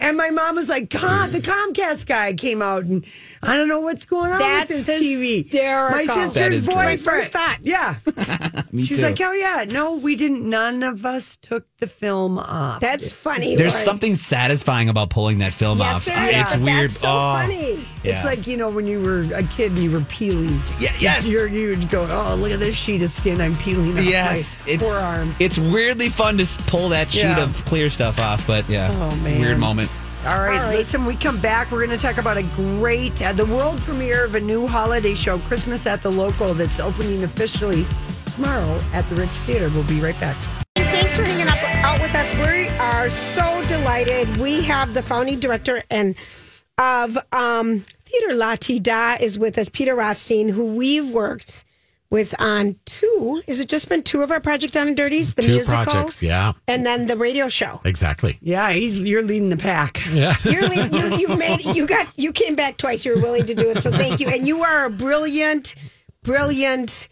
and 0.00 0.16
my 0.16 0.30
mom 0.30 0.56
was 0.56 0.68
like, 0.68 0.88
God, 0.88 1.30
the 1.30 1.40
Comcast 1.40 2.06
guy 2.06 2.32
came 2.32 2.62
out 2.62 2.84
and 2.84 3.04
I 3.42 3.56
don't 3.56 3.68
know 3.68 3.80
what's 3.80 4.04
going 4.04 4.32
on 4.32 4.38
That's 4.38 4.68
with 4.70 4.86
this 4.86 5.02
TV. 5.02 5.44
hysterical. 5.50 6.14
My 6.14 6.26
sister's 6.26 6.54
is 6.56 6.66
boyfriend. 6.66 6.86
My 6.88 6.96
first 6.98 7.32
thought. 7.32 7.58
Yeah. 7.62 7.94
Me 8.72 8.84
She's 8.84 8.98
too. 8.98 9.04
like, 9.04 9.20
oh 9.20 9.32
yeah, 9.32 9.64
no, 9.66 9.96
we 9.96 10.14
didn't. 10.14 10.46
None 10.48 10.82
of 10.82 11.06
us 11.06 11.38
took 11.38 11.64
the 11.78 11.86
film 11.86 12.38
off. 12.38 12.80
That's 12.80 13.12
funny. 13.12 13.56
There's 13.56 13.72
Lori. 13.72 13.84
something 13.84 14.14
satisfying 14.14 14.90
about 14.90 15.08
pulling 15.10 15.38
that 15.38 15.54
film 15.54 15.78
Yes, 15.78 15.94
off. 15.96 16.04
there 16.04 16.30
is, 16.34 16.40
It's 16.42 16.52
but 16.56 16.62
weird. 16.62 16.90
That's 16.90 17.00
so 17.00 17.08
oh, 17.08 17.32
funny. 17.40 17.86
yeah. 18.04 18.16
It's 18.18 18.24
like 18.26 18.46
you 18.46 18.56
know 18.58 18.68
when 18.70 18.86
you 18.86 19.00
were 19.02 19.22
a 19.34 19.42
kid 19.44 19.72
and 19.72 19.78
you 19.80 19.90
were 19.90 20.02
peeling. 20.02 20.60
Yeah, 20.78 20.90
yes. 20.98 21.26
You're, 21.26 21.46
you 21.46 21.70
would 21.70 21.88
go, 21.88 22.06
oh 22.10 22.34
look 22.34 22.52
at 22.52 22.58
this 22.60 22.76
sheet 22.76 23.00
of 23.02 23.10
skin 23.10 23.40
I'm 23.40 23.56
peeling 23.56 23.98
off 23.98 24.04
Yes, 24.04 24.58
my 24.66 24.72
it's 24.72 24.82
forearm. 24.86 25.34
it's 25.40 25.58
weirdly 25.58 26.10
fun 26.10 26.36
to 26.38 26.62
pull 26.66 26.90
that 26.90 27.10
sheet 27.10 27.22
Yeah. 27.22 27.42
of 27.44 27.64
clear 27.64 27.88
stuff 27.88 28.20
off, 28.20 28.46
but 28.46 28.68
yeah, 28.68 28.90
Oh, 28.92 29.16
man. 29.22 29.40
weird 29.40 29.58
moment. 29.58 29.90
All 30.26 30.38
right, 30.38 30.58
All 30.58 30.66
right. 30.66 30.76
listen, 30.76 31.06
we 31.06 31.16
come 31.16 31.40
back. 31.40 31.70
We're 31.70 31.84
going 31.86 31.96
to 31.96 32.02
talk 32.02 32.18
about 32.18 32.36
a 32.36 32.42
great, 32.42 33.22
uh, 33.22 33.32
the 33.32 33.46
world 33.46 33.78
premiere 33.80 34.24
of 34.26 34.34
a 34.34 34.40
new 34.40 34.66
holiday 34.66 35.14
show, 35.14 35.38
Christmas 35.38 35.86
at 35.86 36.02
the 36.02 36.10
Local, 36.10 36.52
that's 36.52 36.78
opening 36.78 37.24
officially 37.24 37.86
tomorrow 38.34 38.82
at 38.92 39.08
the 39.08 39.14
Ritz 39.14 39.32
Theater. 39.46 39.70
We'll 39.70 39.84
be 39.84 39.98
right 40.00 40.18
back. 40.20 40.36
Thanks 40.76 41.16
for 41.16 41.22
hanging 41.22 41.48
up, 41.48 41.56
out 41.82 42.02
with 42.02 42.14
us. 42.14 42.34
We 42.34 42.68
are 42.76 43.08
so 43.08 43.64
delighted. 43.66 44.36
We 44.36 44.62
have 44.64 44.92
the 44.92 45.02
founding 45.02 45.40
director 45.40 45.82
and 45.90 46.14
of 46.76 47.16
um, 47.32 47.80
Theater 47.80 48.34
Latté 48.34 48.82
Da 48.82 49.16
is 49.20 49.38
with 49.38 49.56
us, 49.56 49.70
Peter 49.70 49.94
Rothstein, 49.94 50.50
who 50.50 50.74
we've 50.74 51.08
worked 51.08 51.64
with 52.10 52.34
on 52.40 52.76
two. 52.86 53.42
Is 53.46 53.60
it 53.60 53.68
just 53.68 53.88
been 53.88 54.02
two 54.02 54.22
of 54.22 54.30
our 54.30 54.40
Project 54.40 54.74
Down 54.74 54.88
and 54.88 54.96
Dirties? 54.96 55.34
The 55.34 55.42
Two 55.42 55.48
musical, 55.48 55.84
projects, 55.84 56.22
yeah. 56.22 56.52
and 56.66 56.84
then 56.84 57.06
the 57.06 57.16
radio 57.16 57.48
show. 57.48 57.80
Exactly. 57.84 58.38
Yeah, 58.40 58.70
he's 58.72 59.02
you're 59.02 59.22
leading 59.22 59.50
the 59.50 59.56
pack. 59.56 60.02
Yeah. 60.10 60.34
You're, 60.44 60.62
le- 60.62 60.88
you, 60.88 61.16
you've 61.16 61.38
made 61.38 61.64
you 61.64 61.86
got 61.86 62.08
you 62.18 62.32
came 62.32 62.56
back 62.56 62.76
twice. 62.76 63.04
You 63.04 63.14
were 63.14 63.22
willing 63.22 63.46
to 63.46 63.54
do 63.54 63.70
it, 63.70 63.82
so 63.82 63.90
thank 63.90 64.20
you. 64.20 64.28
And 64.28 64.46
you 64.46 64.62
are 64.62 64.86
a 64.86 64.90
brilliant, 64.90 65.74
brilliant, 66.22 67.08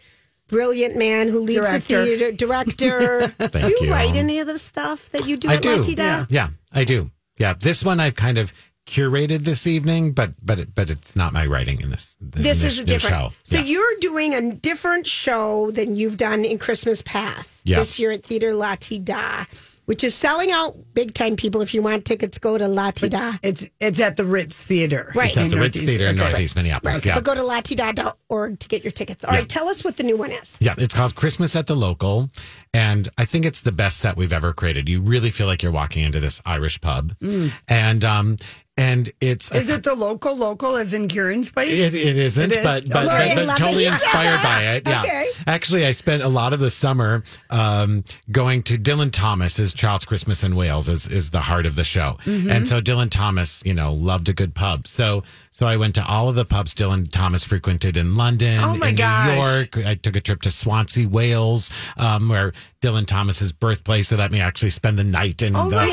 brilliant 0.47 0.97
man 0.97 1.29
who 1.29 1.39
leads 1.39 1.59
Director. 1.61 2.05
the 2.05 2.17
theater. 2.17 2.31
Director. 2.31 3.27
Thank 3.47 3.65
do 3.65 3.71
you, 3.71 3.87
you. 3.87 3.91
write 3.91 4.15
any 4.15 4.39
of 4.39 4.47
the 4.47 4.57
stuff 4.57 5.09
that 5.11 5.27
you 5.27 5.37
do 5.37 5.49
I 5.49 5.55
at 5.55 5.61
do. 5.63 5.83
Ti 5.83 5.95
Da? 5.95 6.25
Yeah, 6.29 6.49
I 6.73 6.83
do. 6.83 7.11
Yeah, 7.37 7.53
this 7.53 7.85
one 7.85 7.99
I've 8.01 8.15
kind 8.15 8.37
of 8.37 8.51
curated 8.89 9.39
this 9.45 9.67
evening, 9.67 10.11
but 10.11 10.33
but 10.43 10.59
it, 10.59 10.75
but 10.75 10.89
it's 10.89 11.15
not 11.15 11.31
my 11.33 11.45
writing 11.45 11.79
in 11.81 11.89
this. 11.89 12.17
in 12.21 12.43
This 12.43 12.63
is 12.63 12.79
a 12.79 12.85
different. 12.85 13.15
show. 13.15 13.33
So 13.43 13.57
yeah. 13.57 13.63
you're 13.63 13.95
doing 14.01 14.33
a 14.33 14.53
different 14.53 15.05
show 15.07 15.71
than 15.71 15.95
you've 15.95 16.17
done 16.17 16.43
in 16.43 16.57
Christmas 16.57 17.01
past 17.01 17.61
Yeah. 17.65 17.79
this 17.79 17.99
year 17.99 18.11
at 18.11 18.23
Theater 18.23 18.51
Latté 18.51 19.03
Da, 19.03 19.45
which 19.85 20.03
is 20.03 20.13
selling 20.15 20.51
out 20.51 20.75
big 20.93 21.13
time. 21.13 21.35
People, 21.35 21.61
if 21.61 21.73
you 21.73 21.81
want 21.81 22.05
tickets, 22.05 22.37
go 22.37 22.57
to 22.57 22.65
Latida. 22.65 23.39
It's 23.43 23.69
it's 23.79 23.99
at 23.99 24.17
the 24.17 24.25
Ritz 24.25 24.63
Theater. 24.63 25.11
Right. 25.15 25.29
it's 25.29 25.37
at 25.37 25.43
in 25.45 25.49
the 25.51 25.57
Ritz 25.57 25.77
Northeast. 25.77 25.85
Theater 25.97 26.07
in 26.11 26.19
Okay. 26.19 26.29
Northeast 26.29 26.55
Minneapolis. 26.55 26.97
Right. 26.97 27.05
Yeah. 27.05 27.15
But 27.15 27.23
go 27.23 27.35
to 27.35 27.41
latteda.org 27.41 28.59
to 28.59 28.67
get 28.67 28.83
your 28.83 28.91
tickets. 28.91 29.23
All 29.23 29.31
Yeah. 29.33 29.39
right, 29.39 29.49
tell 29.49 29.67
us 29.67 29.83
what 29.83 29.97
the 29.97 30.03
new 30.03 30.17
one 30.17 30.31
is. 30.31 30.57
Yeah, 30.59 30.75
it's 30.77 30.93
called 30.93 31.15
Christmas 31.15 31.55
at 31.55 31.67
the 31.67 31.75
Local. 31.75 32.29
And 32.73 33.09
I 33.17 33.25
think 33.25 33.45
it's 33.45 33.61
the 33.61 33.71
best 33.71 33.97
set 33.97 34.15
we've 34.17 34.33
ever 34.33 34.53
created. 34.53 34.87
You 34.89 35.01
really 35.01 35.31
feel 35.31 35.47
like 35.47 35.63
you're 35.63 35.71
walking 35.71 36.03
into 36.03 36.19
this 36.19 36.41
Irish 36.45 36.79
pub. 36.81 37.13
Mm. 37.19 37.51
And 37.67 38.05
um 38.05 38.37
and 38.79 39.11
it's 39.19 39.51
a 39.51 39.57
Is 39.57 39.69
it 39.69 39.83
the 39.83 39.93
local 39.95 40.35
local 40.35 40.75
as 40.77 40.93
in 40.93 41.07
Kieran's 41.07 41.51
place? 41.51 41.77
It, 41.77 41.93
it 41.93 42.17
isn't, 42.17 42.51
It 42.51 42.57
is? 42.57 42.63
but 42.63 42.89
but, 42.89 43.07
I 43.07 43.35
but, 43.35 43.57
totally 43.57 43.85
inspired 43.85 44.41
by 44.41 44.63
it. 44.63 44.87
Yeah. 44.87 45.01
Okay. 45.01 45.27
Actually, 45.47 45.85
I 45.85 45.91
spent 45.91 46.23
a 46.23 46.27
lot 46.29 46.53
of 46.53 46.59
the 46.59 46.69
summer 46.69 47.23
um, 47.49 48.03
going 48.31 48.63
to 48.63 48.77
Dylan 48.77 49.11
Thomas's 49.11 49.73
Child's 49.73 50.05
Christmas 50.05 50.43
in 50.43 50.55
Wales 50.55 50.87
is 50.89 51.07
is 51.07 51.29
the 51.31 51.41
heart 51.41 51.65
of 51.65 51.75
the 51.75 51.83
show, 51.83 52.17
Mm-hmm. 52.25 52.49
and 52.49 52.67
so 52.67 52.79
Dylan 52.81 53.09
Thomas, 53.09 53.61
you 53.65 53.73
know, 53.73 53.91
loved 53.93 54.29
a 54.29 54.33
good 54.33 54.55
pub. 54.55 54.87
So 54.87 55.23
so 55.51 55.67
I 55.67 55.75
went 55.77 55.95
to 55.95 56.05
all 56.05 56.29
of 56.29 56.35
the 56.35 56.45
pubs 56.45 56.73
Dylan 56.73 57.09
Thomas 57.11 57.43
frequented 57.43 57.97
in 57.97 58.15
London, 58.15 58.59
Oh, 58.61 58.73
in 58.75 58.95
gosh. 58.95 59.27
New 59.27 59.33
York. 59.35 59.77
I 59.85 59.95
took 59.95 60.15
a 60.15 60.21
trip 60.21 60.41
to 60.43 60.51
Swansea, 60.51 61.07
Wales, 61.09 61.69
um, 61.97 62.29
where 62.29 62.53
Dylan 62.81 63.05
Thomas's 63.05 63.51
birthplace. 63.51 64.09
They 64.09 64.15
let 64.17 64.31
me 64.31 64.39
actually 64.39 64.69
spend 64.69 64.97
the 64.97 65.03
night 65.03 65.41
in 65.41 65.55
Oh, 65.55 65.69
the 65.69 65.79
home 65.85 65.89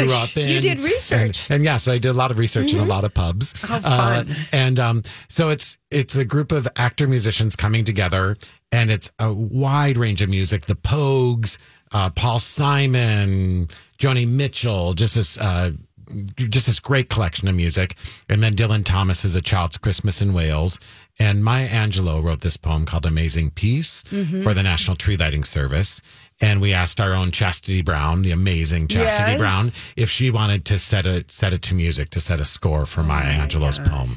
he 0.00 0.06
grew 0.06 0.16
up 0.16 0.36
in. 0.36 0.48
You 0.48 0.60
did 0.60 0.78
And- 0.78 0.84
research. 0.84 1.38
Mm-hmm. 1.44 1.52
and, 1.52 1.64
yeah, 1.64 1.76
so 1.76 1.92
I 1.92 1.98
did 1.98 2.08
a 2.08 2.12
lot 2.14 2.30
of 2.30 2.38
research 2.38 2.72
in 2.72 2.80
a 2.80 2.84
lot 2.84 3.04
of 3.04 3.14
pubs. 3.14 3.60
How 3.62 3.80
fun. 3.80 4.30
Uh, 4.30 4.34
and 4.52 4.78
um, 4.80 5.02
so 5.28 5.50
it's 5.50 5.78
it's 5.90 6.16
a 6.16 6.24
group 6.24 6.50
of 6.52 6.66
actor 6.76 7.06
musicians 7.06 7.54
coming 7.56 7.84
together, 7.84 8.36
and 8.72 8.90
it's 8.90 9.10
a 9.18 9.32
wide 9.32 9.96
range 9.96 10.20
of 10.20 10.28
music. 10.28 10.66
The 10.66 10.74
Pogues, 10.74 11.58
uh, 11.92 12.10
Paul 12.10 12.40
Simon, 12.40 13.68
Joni 13.98 14.28
Mitchell, 14.28 14.92
just 14.94 15.14
this. 15.14 15.38
Uh, 15.38 15.72
just 16.36 16.66
this 16.66 16.80
great 16.80 17.08
collection 17.08 17.48
of 17.48 17.54
music. 17.54 17.96
And 18.28 18.42
then 18.42 18.54
Dylan 18.54 18.84
Thomas 18.84 19.24
is 19.24 19.34
A 19.36 19.40
Child's 19.40 19.78
Christmas 19.78 20.22
in 20.22 20.32
Wales. 20.32 20.78
And 21.18 21.42
Maya 21.44 21.68
Angelou 21.68 22.22
wrote 22.22 22.42
this 22.42 22.56
poem 22.56 22.84
called 22.84 23.06
Amazing 23.06 23.50
Peace 23.52 24.04
Mm-hmm. 24.10 24.42
for 24.42 24.52
the 24.54 24.62
National 24.62 24.96
Tree 24.96 25.16
Lighting 25.16 25.44
Service. 25.44 26.02
And 26.40 26.60
we 26.60 26.74
asked 26.74 27.00
our 27.00 27.14
own 27.14 27.30
Chastity 27.30 27.80
Brown, 27.80 28.20
the 28.22 28.30
amazing 28.32 28.88
Chastity 28.88 29.32
Yes. 29.32 29.38
Brown, 29.40 29.66
if 29.96 30.10
she 30.10 30.30
wanted 30.30 30.66
to 30.66 30.78
set 30.78 31.06
it 31.06 31.32
set 31.32 31.54
it 31.54 31.62
to 31.62 31.74
music, 31.74 32.10
to 32.10 32.20
set 32.20 32.40
a 32.40 32.44
score 32.44 32.84
for 32.84 33.02
Maya 33.02 33.32
Angelou's 33.32 33.78
poem. 33.78 34.10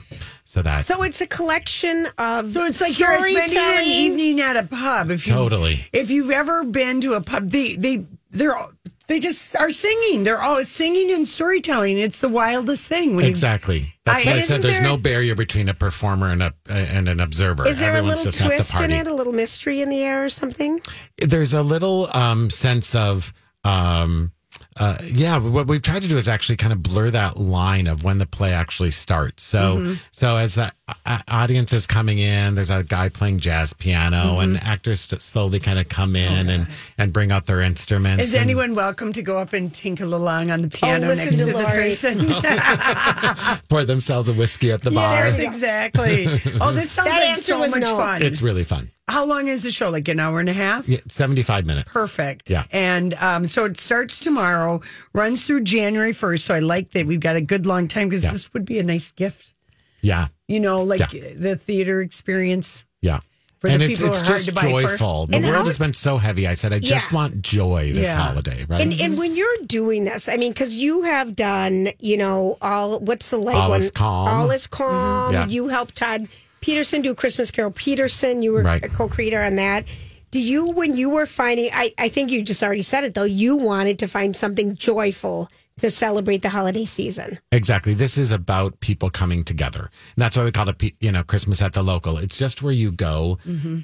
So 0.43 0.61
that 0.63 0.83
So 0.85 1.03
it's 1.03 1.21
a 1.21 1.27
collection 1.27 2.07
of 2.17 2.49
So 2.49 2.65
it's 2.65 2.81
like 2.81 2.99
you're 2.99 3.19
spending 3.21 3.57
an 3.57 3.83
evening 3.87 4.41
at 4.41 4.57
a 4.57 4.63
pub. 4.63 5.11
If 5.11 5.25
you, 5.27 5.33
Totally. 5.33 5.85
If 5.93 6.09
you've 6.11 6.31
ever 6.31 6.65
been 6.65 6.99
to 7.01 7.13
a 7.13 7.21
pub, 7.21 7.49
they 7.49 7.75
they 7.77 8.03
they're 8.31 8.55
all- 8.57 8.71
they 9.09 9.19
just 9.19 9.55
are 9.55 9.71
singing. 9.71 10.23
They're 10.23 10.41
all 10.41 10.63
singing 10.63 11.11
and 11.11 11.27
storytelling. 11.27 11.97
It's 11.97 12.19
the 12.19 12.29
wildest 12.29 12.85
thing. 12.87 13.15
When 13.15 13.25
exactly. 13.25 13.95
That's 14.05 14.25
I- 14.25 14.29
what 14.29 14.37
I 14.37 14.41
said. 14.41 14.61
There's 14.61 14.79
there- 14.79 14.87
no 14.87 14.97
barrier 14.97 15.33
between 15.35 15.67
a 15.67 15.73
performer 15.73 16.31
and 16.31 16.43
a 16.43 16.53
and 16.69 17.09
an 17.09 17.19
observer. 17.19 17.67
Is 17.67 17.79
there 17.79 17.89
Everyone's 17.89 18.13
a 18.13 18.17
little 18.17 18.31
just 18.31 18.41
at 18.41 18.49
the 18.49 18.55
twist 18.55 18.79
in 18.81 18.91
it, 18.91 19.07
a 19.07 19.13
little 19.13 19.33
mystery 19.33 19.81
in 19.81 19.89
the 19.89 20.03
air 20.03 20.23
or 20.23 20.29
something? 20.29 20.79
there's 21.17 21.53
a 21.53 21.63
little 21.63 22.07
um, 22.15 22.49
sense 22.51 22.93
of 22.95 23.33
um, 23.63 24.31
uh, 24.77 24.97
yeah 25.03 25.37
what 25.37 25.67
we've 25.67 25.81
tried 25.81 26.01
to 26.01 26.07
do 26.07 26.17
is 26.17 26.27
actually 26.27 26.55
kind 26.55 26.71
of 26.71 26.81
blur 26.83 27.09
that 27.09 27.37
line 27.37 27.87
of 27.87 28.03
when 28.03 28.17
the 28.19 28.25
play 28.25 28.53
actually 28.53 28.91
starts 28.91 29.43
so 29.43 29.77
Mm-hmm. 29.77 29.93
so 30.11 30.37
as 30.37 30.55
the 30.55 30.71
uh, 31.05 31.19
audience 31.27 31.73
is 31.73 31.85
coming 31.87 32.19
in 32.19 32.55
there's 32.55 32.69
a 32.69 32.83
guy 32.83 33.09
playing 33.09 33.39
jazz 33.39 33.73
piano 33.73 34.39
and 34.39 34.55
Mm-hmm. 34.55 34.65
actors 34.67 35.01
st- 35.01 35.21
slowly 35.21 35.59
kind 35.59 35.79
of 35.79 35.89
come 35.89 36.15
Oh, 36.15 36.19
in 36.19 36.49
and 36.49 36.67
and 36.97 37.11
bring 37.11 37.31
out 37.31 37.45
their 37.45 37.61
instruments 37.61 38.23
Is 38.23 38.33
and- 38.35 38.43
anyone 38.43 38.73
welcome 38.75 39.11
to 39.13 39.21
go 39.21 39.37
up 39.39 39.53
and 39.53 39.73
tinkle 39.73 40.13
along 40.15 40.51
on 40.51 40.61
the 40.61 40.69
piano 40.69 41.07
listen 41.07 41.37
next 41.37 41.37
to 41.37 41.51
to, 41.51 41.57
the 41.57 41.63
person? 41.65 43.59
pour 43.69 43.85
themselves 43.85 44.29
a 44.29 44.33
whiskey 44.33 44.71
at 44.71 44.81
the 44.83 44.91
bar 44.91 45.25
yes, 45.27 45.39
exactly. 45.39 46.25
Oh, 46.61 46.71
this 46.71 46.91
sounds 46.95 47.09
That 47.09 47.19
like 47.19 47.29
answer 47.29 47.43
so 47.53 47.59
was 47.59 47.71
much 47.71 47.81
no. 47.81 47.97
fun. 47.97 48.21
it's 48.21 48.41
really 48.41 48.63
fun 48.63 48.91
How 49.09 49.25
long 49.25 49.47
is 49.47 49.63
the 49.63 49.71
show? 49.71 49.89
Like 49.89 50.07
an 50.07 50.19
hour 50.19 50.39
and 50.39 50.47
a 50.49 50.53
half? 50.53 50.87
yeah, 50.87 50.99
75 51.09 51.65
minutes 51.65 51.89
Perfect. 51.91 52.49
Yeah. 52.49 52.63
And 52.71 53.13
um, 53.15 53.45
so 53.45 53.65
it 53.65 53.77
starts 53.79 54.19
tomorrow, 54.19 54.81
runs 55.13 55.43
through 55.45 55.61
January 55.61 56.13
1st. 56.13 56.39
So 56.41 56.53
I 56.53 56.59
like 56.59 56.91
that 56.91 57.05
we've 57.07 57.19
got 57.19 57.35
a 57.35 57.41
good 57.41 57.65
long 57.65 57.87
time 57.87 58.09
because 58.09 58.23
Yeah. 58.23 58.31
this 58.31 58.53
would 58.53 58.65
be 58.65 58.79
a 58.79 58.83
nice 58.83 59.11
gift. 59.11 59.53
yeah 60.01 60.27
You 60.47 60.59
know, 60.59 60.81
like 60.83 61.11
Yeah. 61.11 61.33
the 61.35 61.55
theater 61.57 62.01
experience. 62.01 62.85
yeah 63.01 63.19
For 63.59 63.67
the 63.67 63.73
and 63.73 63.83
it's, 63.83 63.99
people 63.99 64.11
it's 64.11 64.19
who 64.19 64.25
are 64.25 64.27
hard 64.27 64.37
just 64.37 64.45
to 64.49 64.53
buy 64.55 64.61
for. 64.61 64.69
joyful. 64.69 65.25
The 65.27 65.35
And 65.37 65.45
world 65.45 65.57
how- 65.57 65.65
has 65.65 65.77
been 65.77 65.93
so 65.93 66.17
heavy. 66.17 66.47
I 66.47 66.53
said, 66.53 66.71
I 66.71 66.79
just 66.79 67.11
Yeah. 67.11 67.15
want 67.17 67.41
joy 67.41 67.91
this 67.93 68.07
Yeah. 68.07 68.15
holiday, 68.15 68.65
right? 68.69 68.81
And, 68.81 68.93
and 69.01 69.17
when 69.17 69.35
you're 69.35 69.57
doing 69.65 70.05
this, 70.05 70.29
I 70.29 70.37
mean, 70.37 70.51
because 70.53 70.77
you 70.77 71.01
have 71.03 71.35
done, 71.35 71.89
you 71.99 72.15
know, 72.15 72.57
all 72.61 72.99
what's 72.99 73.29
the 73.29 73.37
light 73.37 73.55
All 73.57 73.71
one? 73.71 73.79
is 73.81 73.91
calm. 73.91 74.27
Mm-hmm. 74.29 74.39
All 74.41 74.51
is 74.51 74.67
calm. 74.67 75.33
Yeah. 75.33 75.47
You 75.47 75.67
helped 75.67 75.95
Todd 75.97 76.27
Peterson 76.61 77.01
do 77.01 77.13
Christmas 77.15 77.51
Carol. 77.51 77.71
Peterson, 77.71 78.41
you 78.43 78.51
were 78.53 78.63
Right. 78.63 78.83
a 78.83 78.89
co-creator 78.89 79.41
on 79.41 79.55
that. 79.55 79.85
Do 80.31 80.39
you, 80.41 80.71
when 80.71 80.95
you 80.95 81.09
were 81.09 81.25
finding, 81.25 81.69
I, 81.73 81.91
I 81.97 82.09
think 82.09 82.29
you 82.29 82.43
just 82.43 82.61
already 82.61 82.83
said 82.83 83.03
it 83.03 83.13
though, 83.15 83.23
you 83.23 83.55
wanted 83.57 83.99
to 83.99 84.07
find 84.07 84.35
something 84.35 84.75
joyful 84.75 85.49
to 85.77 85.89
celebrate 85.89 86.41
the 86.41 86.49
holiday 86.49 86.83
season. 86.83 87.39
Exactly. 87.53 87.93
This 87.93 88.17
is 88.17 88.33
about 88.33 88.81
people 88.81 89.09
coming 89.09 89.45
together. 89.45 89.79
And 89.83 90.17
that's 90.17 90.35
why 90.35 90.43
we 90.43 90.51
call 90.51 90.67
it, 90.67 90.75
you 90.99 91.09
know, 91.09 91.23
Christmas 91.23 91.61
at 91.61 91.71
the 91.71 91.81
local. 91.81 92.17
It's 92.17 92.35
just 92.35 92.61
where 92.61 92.73
you 92.73 92.91
go 92.91 93.37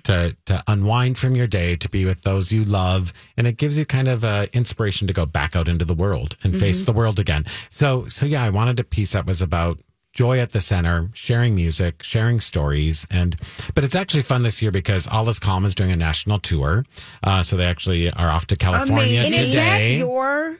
to, 0.03 0.35
to 0.45 0.63
unwind 0.67 1.17
from 1.17 1.35
your 1.35 1.47
day, 1.47 1.77
to 1.77 1.89
be 1.89 2.03
with 2.03 2.23
those 2.23 2.51
you 2.51 2.65
love. 2.65 3.13
And 3.37 3.47
it 3.47 3.55
gives 3.55 3.77
you 3.77 3.85
kind 3.85 4.09
of 4.09 4.25
uh, 4.25 4.47
inspiration 4.51 5.07
to 5.07 5.13
go 5.13 5.25
back 5.25 5.55
out 5.55 5.69
into 5.69 5.85
the 5.85 5.93
world 5.95 6.35
and 6.43 6.59
face 6.59 6.83
the 6.83 6.91
world 6.91 7.17
again. 7.17 7.45
So, 7.69 8.07
so 8.09 8.25
yeah, 8.25 8.43
I 8.43 8.49
wanted 8.49 8.77
a 8.77 8.83
piece 8.83 9.13
that 9.13 9.25
was 9.25 9.41
about 9.41 9.79
joy 10.15 10.39
at 10.39 10.51
the 10.51 10.61
center, 10.61 11.09
sharing 11.13 11.53
music, 11.53 12.01
sharing 12.01 12.39
stories. 12.39 13.05
And, 13.11 13.35
but 13.75 13.83
it's 13.83 13.95
actually 13.95 14.23
fun 14.23 14.41
this 14.41 14.61
year 14.61 14.71
because 14.71 15.07
All 15.07 15.29
Is 15.29 15.37
Calm 15.37 15.65
is 15.65 15.75
doing 15.75 15.91
a 15.91 15.95
national 15.95 16.39
tour. 16.39 16.83
Uh, 17.21 17.43
so 17.43 17.55
they 17.57 17.65
actually 17.65 18.09
are 18.11 18.29
off 18.29 18.47
to 18.47 18.55
California 18.55 19.19
And 19.19 19.35
is 19.35 19.53
that 19.53 19.77
today. 19.77 19.97
your 19.99 20.57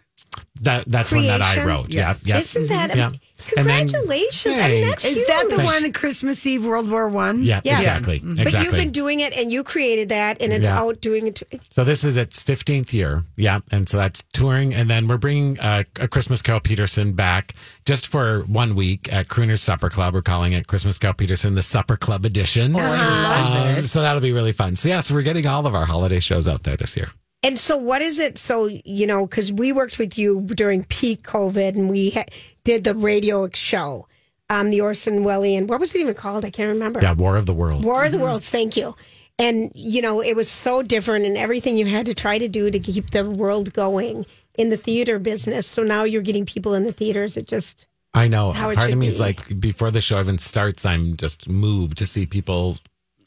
that, 0.61 0.83
that's 0.87 1.11
one 1.11 1.25
that 1.27 1.41
I 1.41 1.65
wrote. 1.65 1.93
Yes. 1.93 2.25
Yeah. 2.25 2.35
yeah. 2.35 2.39
Isn't 2.41 2.67
that 2.67 2.95
Yeah. 2.95 3.11
And 3.57 3.69
then- 3.69 3.87
congratulations? 3.89 4.55
I 4.57 4.67
mean, 4.69 4.87
that's 4.87 5.03
Thanks. 5.03 5.17
Is 5.19 5.27
that 5.27 5.45
the 5.49 5.55
huge. 5.57 5.65
one 5.65 5.93
Christmas 5.93 6.45
Eve 6.47 6.65
World 6.65 6.89
War 6.89 7.07
One? 7.09 7.43
Yeah, 7.43 7.61
Yes. 7.63 7.83
exactly. 7.83 8.19
But 8.23 8.39
Exactly. 8.39 8.65
you've 8.65 8.83
been 8.85 8.91
doing 8.91 9.19
it, 9.19 9.33
and 9.37 9.51
you 9.51 9.63
created 9.63 10.09
that, 10.09 10.41
and 10.41 10.51
it's 10.51 10.65
Yeah. 10.65 10.79
out 10.79 10.99
doing 11.01 11.27
it. 11.27 11.43
so 11.69 11.83
this 11.83 12.03
is 12.03 12.17
its 12.17 12.41
15th 12.41 12.91
year. 12.93 13.23
Yeah. 13.37 13.59
And 13.71 13.87
so 13.87 13.97
that's 13.97 14.23
touring. 14.33 14.73
And 14.73 14.89
then 14.89 15.07
we're 15.07 15.17
bringing 15.17 15.59
uh, 15.59 15.83
a 15.99 16.07
Christmas 16.07 16.41
Carol 16.41 16.61
Peterson 16.61 17.11
back 17.11 17.53
just 17.85 18.07
for 18.07 18.41
one 18.47 18.73
week 18.73 19.11
at 19.11 19.27
Crooner's 19.27 19.61
Supper 19.61 19.89
Club. 19.89 20.13
We're 20.15 20.21
calling 20.23 20.53
it 20.53 20.65
Christmas 20.67 20.97
Carol 20.97 21.13
Peterson, 21.15 21.53
the 21.55 21.61
Supper 21.61 21.97
Club 21.97 22.25
edition. 22.25 22.75
Oh, 22.75 22.79
I 22.79 23.41
love 23.59 23.77
Um, 23.77 23.83
it. 23.83 23.87
So 23.89 24.01
that'll 24.01 24.21
be 24.21 24.31
really 24.31 24.53
fun. 24.53 24.75
So 24.75 24.89
yeah, 24.89 25.01
so 25.01 25.13
we're 25.13 25.21
getting 25.21 25.45
all 25.45 25.67
of 25.67 25.75
our 25.75 25.85
holiday 25.85 26.19
shows 26.21 26.47
out 26.47 26.63
there 26.63 26.77
this 26.77 26.95
year. 26.97 27.09
And 27.45 27.59
so, 27.59 27.77
what 27.77 28.01
is 28.01 28.17
it? 28.17 28.39
So, 28.39 28.65
you 28.65 29.05
know, 29.05 29.27
because 29.27 29.53
we 29.53 29.71
worked 29.71 29.99
with 29.99 30.17
you 30.17 30.41
during 30.41 30.83
peak 30.85 31.21
COVID 31.21 31.75
and 31.75 31.91
we 31.91 32.09
ha- 32.09 32.25
did 32.63 32.83
the 32.83 32.95
radio 32.95 33.47
show, 33.53 34.07
um, 34.49 34.71
the 34.71 34.81
Orson 34.81 35.23
Welles, 35.23 35.67
what 35.67 35.79
was 35.79 35.93
it 35.93 35.99
even 35.99 36.15
called? 36.15 36.43
I 36.43 36.49
can't 36.49 36.69
remember. 36.69 37.01
Yeah. 37.01 37.13
War 37.13 37.37
of 37.37 37.45
the 37.45 37.53
Worlds. 37.53 37.85
War 37.85 38.05
of 38.05 38.11
the 38.11 38.17
Worlds, 38.17 38.49
thank 38.49 38.75
you. 38.75 38.95
And, 39.37 39.71
you 39.75 40.01
know, 40.01 40.21
it 40.21 40.35
was 40.35 40.49
so 40.49 40.81
different 40.81 41.25
and 41.25 41.37
everything 41.37 41.77
you 41.77 41.85
had 41.85 42.07
to 42.07 42.15
try 42.15 42.39
to 42.39 42.47
do 42.47 42.71
to 42.71 42.79
keep 42.79 43.11
the 43.11 43.29
world 43.29 43.73
going 43.73 44.25
in 44.55 44.69
the 44.69 44.77
theater 44.77 45.19
business. 45.19 45.67
So 45.67 45.83
now 45.83 46.03
you're 46.03 46.23
getting 46.23 46.47
people 46.47 46.73
in 46.73 46.83
the 46.83 46.93
theaters. 46.93 47.37
It 47.37 47.47
just, 47.47 47.85
I 48.15 48.27
know. 48.27 48.53
How 48.53 48.71
it 48.71 48.75
Part 48.75 48.87
of 48.87 48.91
should 48.93 48.97
me 48.97 49.07
is 49.07 49.19
like, 49.19 49.59
before 49.59 49.91
the 49.91 50.01
show 50.01 50.19
even 50.19 50.39
starts, 50.39 50.83
I'm 50.83 51.15
just 51.15 51.47
moved 51.47 51.99
to 51.99 52.07
see 52.07 52.25
people 52.25 52.77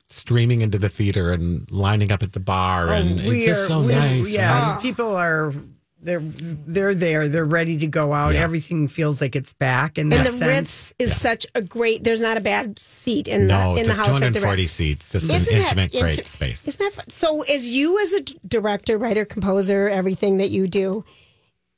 streaming 0.08 0.60
into 0.62 0.78
the 0.78 0.88
theater 0.88 1.32
and 1.32 1.70
lining 1.70 2.10
up 2.12 2.22
at 2.22 2.32
the 2.32 2.40
bar. 2.40 2.88
Oh, 2.88 2.92
and 2.92 3.20
it's 3.20 3.46
just 3.46 3.64
are- 3.64 3.66
so 3.66 3.82
nice. 3.82 4.32
Yeah, 4.32 4.72
right? 4.74 4.82
people 4.82 5.16
are 5.16 5.52
they're 6.00 6.20
they're 6.20 6.94
there. 6.94 7.28
They're 7.28 7.44
ready 7.44 7.76
to 7.78 7.86
go 7.88 8.12
out. 8.12 8.34
Yeah. 8.34 8.42
Everything 8.42 8.86
feels 8.86 9.20
like 9.20 9.34
it's 9.34 9.52
back. 9.52 9.98
In 9.98 10.02
and 10.12 10.12
that 10.12 10.26
the 10.26 10.32
sense. 10.32 10.46
Ritz 10.46 10.94
is 11.00 11.20
such 11.20 11.44
a 11.56 11.60
great, 11.60 12.04
there's 12.04 12.20
not 12.20 12.36
a 12.36 12.40
bad 12.40 12.78
seat 12.78 13.26
in 13.26 13.48
No, 13.48 13.74
the, 13.74 13.80
in 13.80 13.86
the 13.88 13.94
just 13.94 13.98
house 13.98 14.08
at 14.22 14.32
the 14.32 14.38
240 14.38 14.62
Ritz. 14.62 14.72
seats, 14.72 15.10
just 15.10 15.28
Isn't 15.28 15.52
an 15.52 15.58
that 15.60 15.64
intimate, 15.76 15.90
great 16.00 16.14
inti- 16.14 16.24
space. 16.26 16.68
Isn't 16.68 16.78
that 16.78 16.92
fun? 16.92 17.10
so? 17.10 17.42
As 17.42 17.68
you, 17.68 18.00
as 18.00 18.12
a 18.12 18.20
director, 18.46 18.96
writer, 18.96 19.24
composer, 19.24 19.88
everything 19.88 20.38
that 20.38 20.50
you 20.50 20.68
do, 20.68 21.04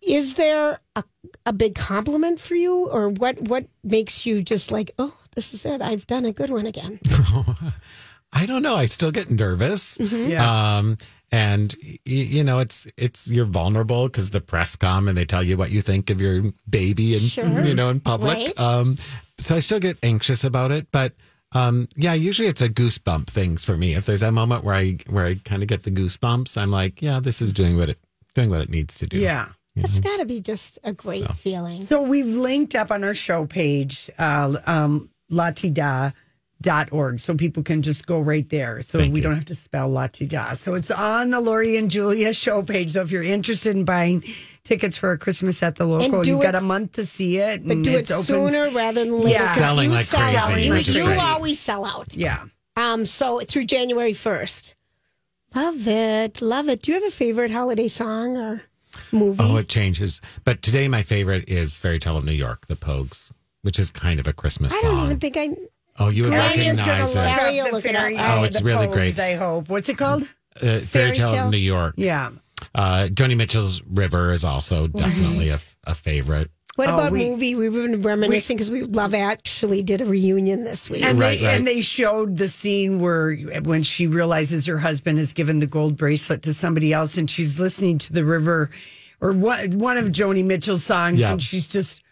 is 0.07 0.35
there 0.35 0.81
a, 0.97 1.05
a 1.47 1.53
big 1.55 1.75
compliment 1.75 2.41
for 2.41 2.55
you, 2.57 2.89
or 2.91 3.09
what? 3.09 3.41
What 3.41 3.67
makes 3.83 4.27
you 4.27 4.43
just 4.43 4.71
like, 4.71 4.91
oh, 4.99 5.17
this 5.35 5.55
is 5.55 5.65
it? 5.65 5.81
I've 5.81 6.07
done 6.07 6.27
a 6.27 6.33
good 6.33 6.51
one 6.51 6.67
again. 6.67 7.01
I 8.33 8.47
don't 8.47 8.63
know. 8.63 8.77
I 8.77 8.87
still 8.87 9.11
get 9.11 9.31
nervous. 9.31 9.99
Mm-hmm. 9.99 10.31
Yeah. 10.31 10.77
Um, 10.79 10.97
and 11.33 11.75
you 12.05 12.43
know, 12.43 12.59
it's 12.59 12.87
it's 12.97 13.29
you're 13.31 13.45
vulnerable 13.45 14.09
because 14.09 14.31
the 14.31 14.41
press 14.41 14.75
come 14.77 15.07
and 15.09 15.17
they 15.17 15.25
tell 15.25 15.43
you 15.43 15.57
what 15.57 15.71
you 15.71 15.81
think 15.83 16.11
of 16.11 16.21
your 16.21 16.43
baby 16.69 17.17
and 17.17 17.23
Sure. 17.31 17.65
you 17.65 17.75
know 17.75 17.89
in 17.89 18.01
public. 18.01 18.37
Right. 18.37 18.61
Um, 18.61 18.97
so 19.39 19.55
I 19.55 19.61
still 19.61 19.79
get 19.81 19.97
anxious 20.03 20.43
about 20.45 20.71
it, 20.73 20.89
but 20.91 21.13
um, 21.53 21.89
yeah, 21.97 22.15
usually 22.15 22.49
it's 22.49 22.61
a 22.63 22.69
goosebump 22.69 23.27
things 23.29 23.65
for 23.65 23.77
me. 23.77 23.95
If 23.95 24.07
there's 24.07 24.23
a 24.23 24.31
moment 24.33 24.65
where 24.65 24.75
I 24.75 24.99
where 25.09 25.27
I 25.27 25.37
kind 25.45 25.63
of 25.63 25.69
get 25.69 25.85
the 25.85 25.91
goosebumps, 25.91 26.57
I'm 26.61 26.71
like, 26.73 27.01
yeah, 27.01 27.21
this 27.21 27.41
is 27.41 27.53
doing 27.53 27.77
what 27.77 27.89
it 27.89 27.99
doing 28.35 28.51
what 28.51 28.61
it 28.61 28.69
needs 28.69 28.95
to 28.97 29.07
do. 29.07 29.19
yeah. 29.19 29.49
That's 29.77 30.01
got 30.01 30.19
to 30.19 30.27
be 30.27 30.41
just 30.41 30.79
a 30.85 30.93
great 30.93 31.31
feeling. 31.37 31.77
So 31.79 32.03
we've 32.03 32.27
linked 32.27 32.75
up 32.75 32.91
on 32.91 33.03
our 33.05 33.15
show 33.15 33.47
page, 33.47 34.11
uh, 34.19 34.57
um, 34.67 35.11
La 35.31 35.53
Ti 36.63 36.69
Da, 36.69 36.85
org 36.93 37.19
so 37.21 37.35
people 37.35 37.63
can 37.63 37.81
just 37.81 38.07
go 38.07 38.21
right 38.21 38.47
there 38.51 38.83
so 38.83 38.99
Thank 38.99 39.13
we 39.15 39.19
you. 39.21 39.23
don't 39.23 39.35
have 39.35 39.47
to 39.47 39.55
spell 39.55 39.89
la 39.89 40.09
ti 40.09 40.27
da 40.27 40.53
so 40.55 40.75
it's 40.75 40.91
on 40.91 41.31
the 41.31 41.41
lori 41.41 41.77
and 41.79 41.91
julia 41.91 42.35
show 42.35 42.63
page 42.63 42.91
so 42.93 43.01
if 43.01 43.11
you're 43.11 43.23
interested 43.23 43.75
in 43.75 43.85
buying 43.87 44.23
tickets 44.65 44.99
for 44.99 45.13
a 45.13 45.17
christmas 45.19 45.63
at 45.63 45.77
the 45.77 45.87
local 45.87 46.27
you've 46.27 46.43
got 46.43 46.55
a 46.55 46.61
month 46.61 46.93
to 46.93 47.07
see 47.07 47.39
it 47.39 47.65
But 47.67 47.77
and 47.77 47.85
do 47.85 47.93
it 47.93 48.11
it's 48.11 48.27
sooner 48.27 48.69
rather 48.71 49.03
than 49.05 49.21
later. 49.21 49.29
Yeah. 49.31 49.39
'cause 49.55 49.57
Selling 49.57 49.89
you 49.91 49.97
like 49.97 50.05
sell 50.05 50.21
crazy, 50.21 50.37
out. 50.53 50.61
You, 50.61 50.73
which 50.73 50.89
you 50.89 51.05
always 51.19 51.59
sell 51.59 51.85
out. 51.87 52.13
yeah 52.15 52.45
Um, 52.77 53.07
so 53.07 53.41
through 53.41 53.65
January 53.65 54.13
first. 54.13 54.75
Love 55.55 55.89
it, 55.89 56.41
love 56.43 56.69
it. 56.69 56.83
Do 56.83 56.93
you 56.93 57.01
have 57.01 57.09
a 57.09 57.15
favorite 57.15 57.51
holiday 57.51 57.89
song 57.89 58.37
or 58.37 58.63
movie? 59.13 59.43
Oh, 59.43 59.57
it 59.57 59.69
changes. 59.69 60.21
But 60.45 60.63
today, 60.63 60.87
my 60.89 61.03
favorite 61.03 61.49
is 61.49 61.77
Fairy 61.79 61.99
Tale 61.99 62.17
of 62.19 62.25
New 62.25 62.31
York, 62.33 62.67
the 62.69 62.77
Pogues, 62.77 63.33
which 63.63 63.79
is 63.79 63.91
kind 63.91 64.21
of 64.21 64.29
a 64.29 64.33
Christmas 64.33 64.73
I 64.73 64.81
song. 64.83 64.91
don't 64.97 65.05
even 65.07 65.19
think 65.19 65.37
I. 65.37 65.49
oh, 66.01 66.09
you 66.09 66.25
would 66.25 66.33
Elliot's 66.33 66.83
gonna 66.83 66.93
recognize 67.03 67.15
look 67.17 67.25
it. 67.25 67.29
Harry 67.31 67.57
will 67.57 67.65
the 67.67 67.73
look 67.73 67.85
it 67.85 67.95
up. 67.95 68.03
fairy- 68.03 68.17
Oh, 68.19 68.43
it's 68.43 68.59
the 68.59 68.65
really 68.65 68.87
Pogues, 68.89 68.93
great. 68.93 69.19
I 69.19 69.35
hope. 69.37 69.69
What's 69.69 69.89
it 69.89 69.97
called? 69.99 70.23
Uh, 70.23 70.27
Fairy, 70.61 70.81
Fairy 70.81 71.13
Tale 71.13 71.29
Tale? 71.29 71.45
of 71.47 71.51
New 71.53 71.57
York. 71.59 71.95
Yeah. 71.97 72.31
Uh, 72.75 73.09
Joni 73.11 73.37
Mitchell's 73.37 73.83
River 73.85 74.33
is 74.33 74.45
also 74.45 74.87
definitely 74.89 75.51
a, 75.51 75.59
a 75.85 75.95
favorite. 75.95 76.51
What 76.77 76.89
Oh, 76.89 76.95
about 76.95 77.13
we- 77.13 77.31
movie? 77.31 77.55
We've 77.55 77.73
been 77.73 78.01
reminiscing 78.03 78.57
because 78.57 78.71
we 78.71 78.83
Love 78.83 79.13
Actually 79.15 79.83
did 79.83 80.01
a 80.01 80.05
reunion 80.07 80.65
this 80.65 80.89
week. 80.89 81.03
And 81.03 81.19
Right, 81.19 81.39
they 81.41 81.45
right. 81.47 81.57
and 81.57 81.67
they 81.67 81.81
showed 81.81 82.37
the 82.37 82.49
scene 82.49 83.01
where 83.01 83.35
when 83.65 83.83
she 83.83 84.07
realizes 84.07 84.67
her 84.67 84.79
husband 84.79 85.19
has 85.19 85.33
given 85.33 85.59
the 85.59 85.67
gold 85.67 85.97
bracelet 85.97 86.43
to 86.43 86.55
somebody 86.55 86.93
else, 86.93 87.19
and 87.19 87.29
she's 87.31 87.59
listening 87.61 87.99
to 87.99 88.13
the 88.13 88.25
river 88.25 88.71
or 89.21 89.33
one 89.33 89.73
one 89.73 89.97
of 89.99 90.07
Joni 90.07 90.45
Mitchell's 90.45 90.85
songs, 90.85 91.19
Yeah. 91.19 91.33
and 91.33 91.43
she's 91.43 91.67
just 91.67 92.03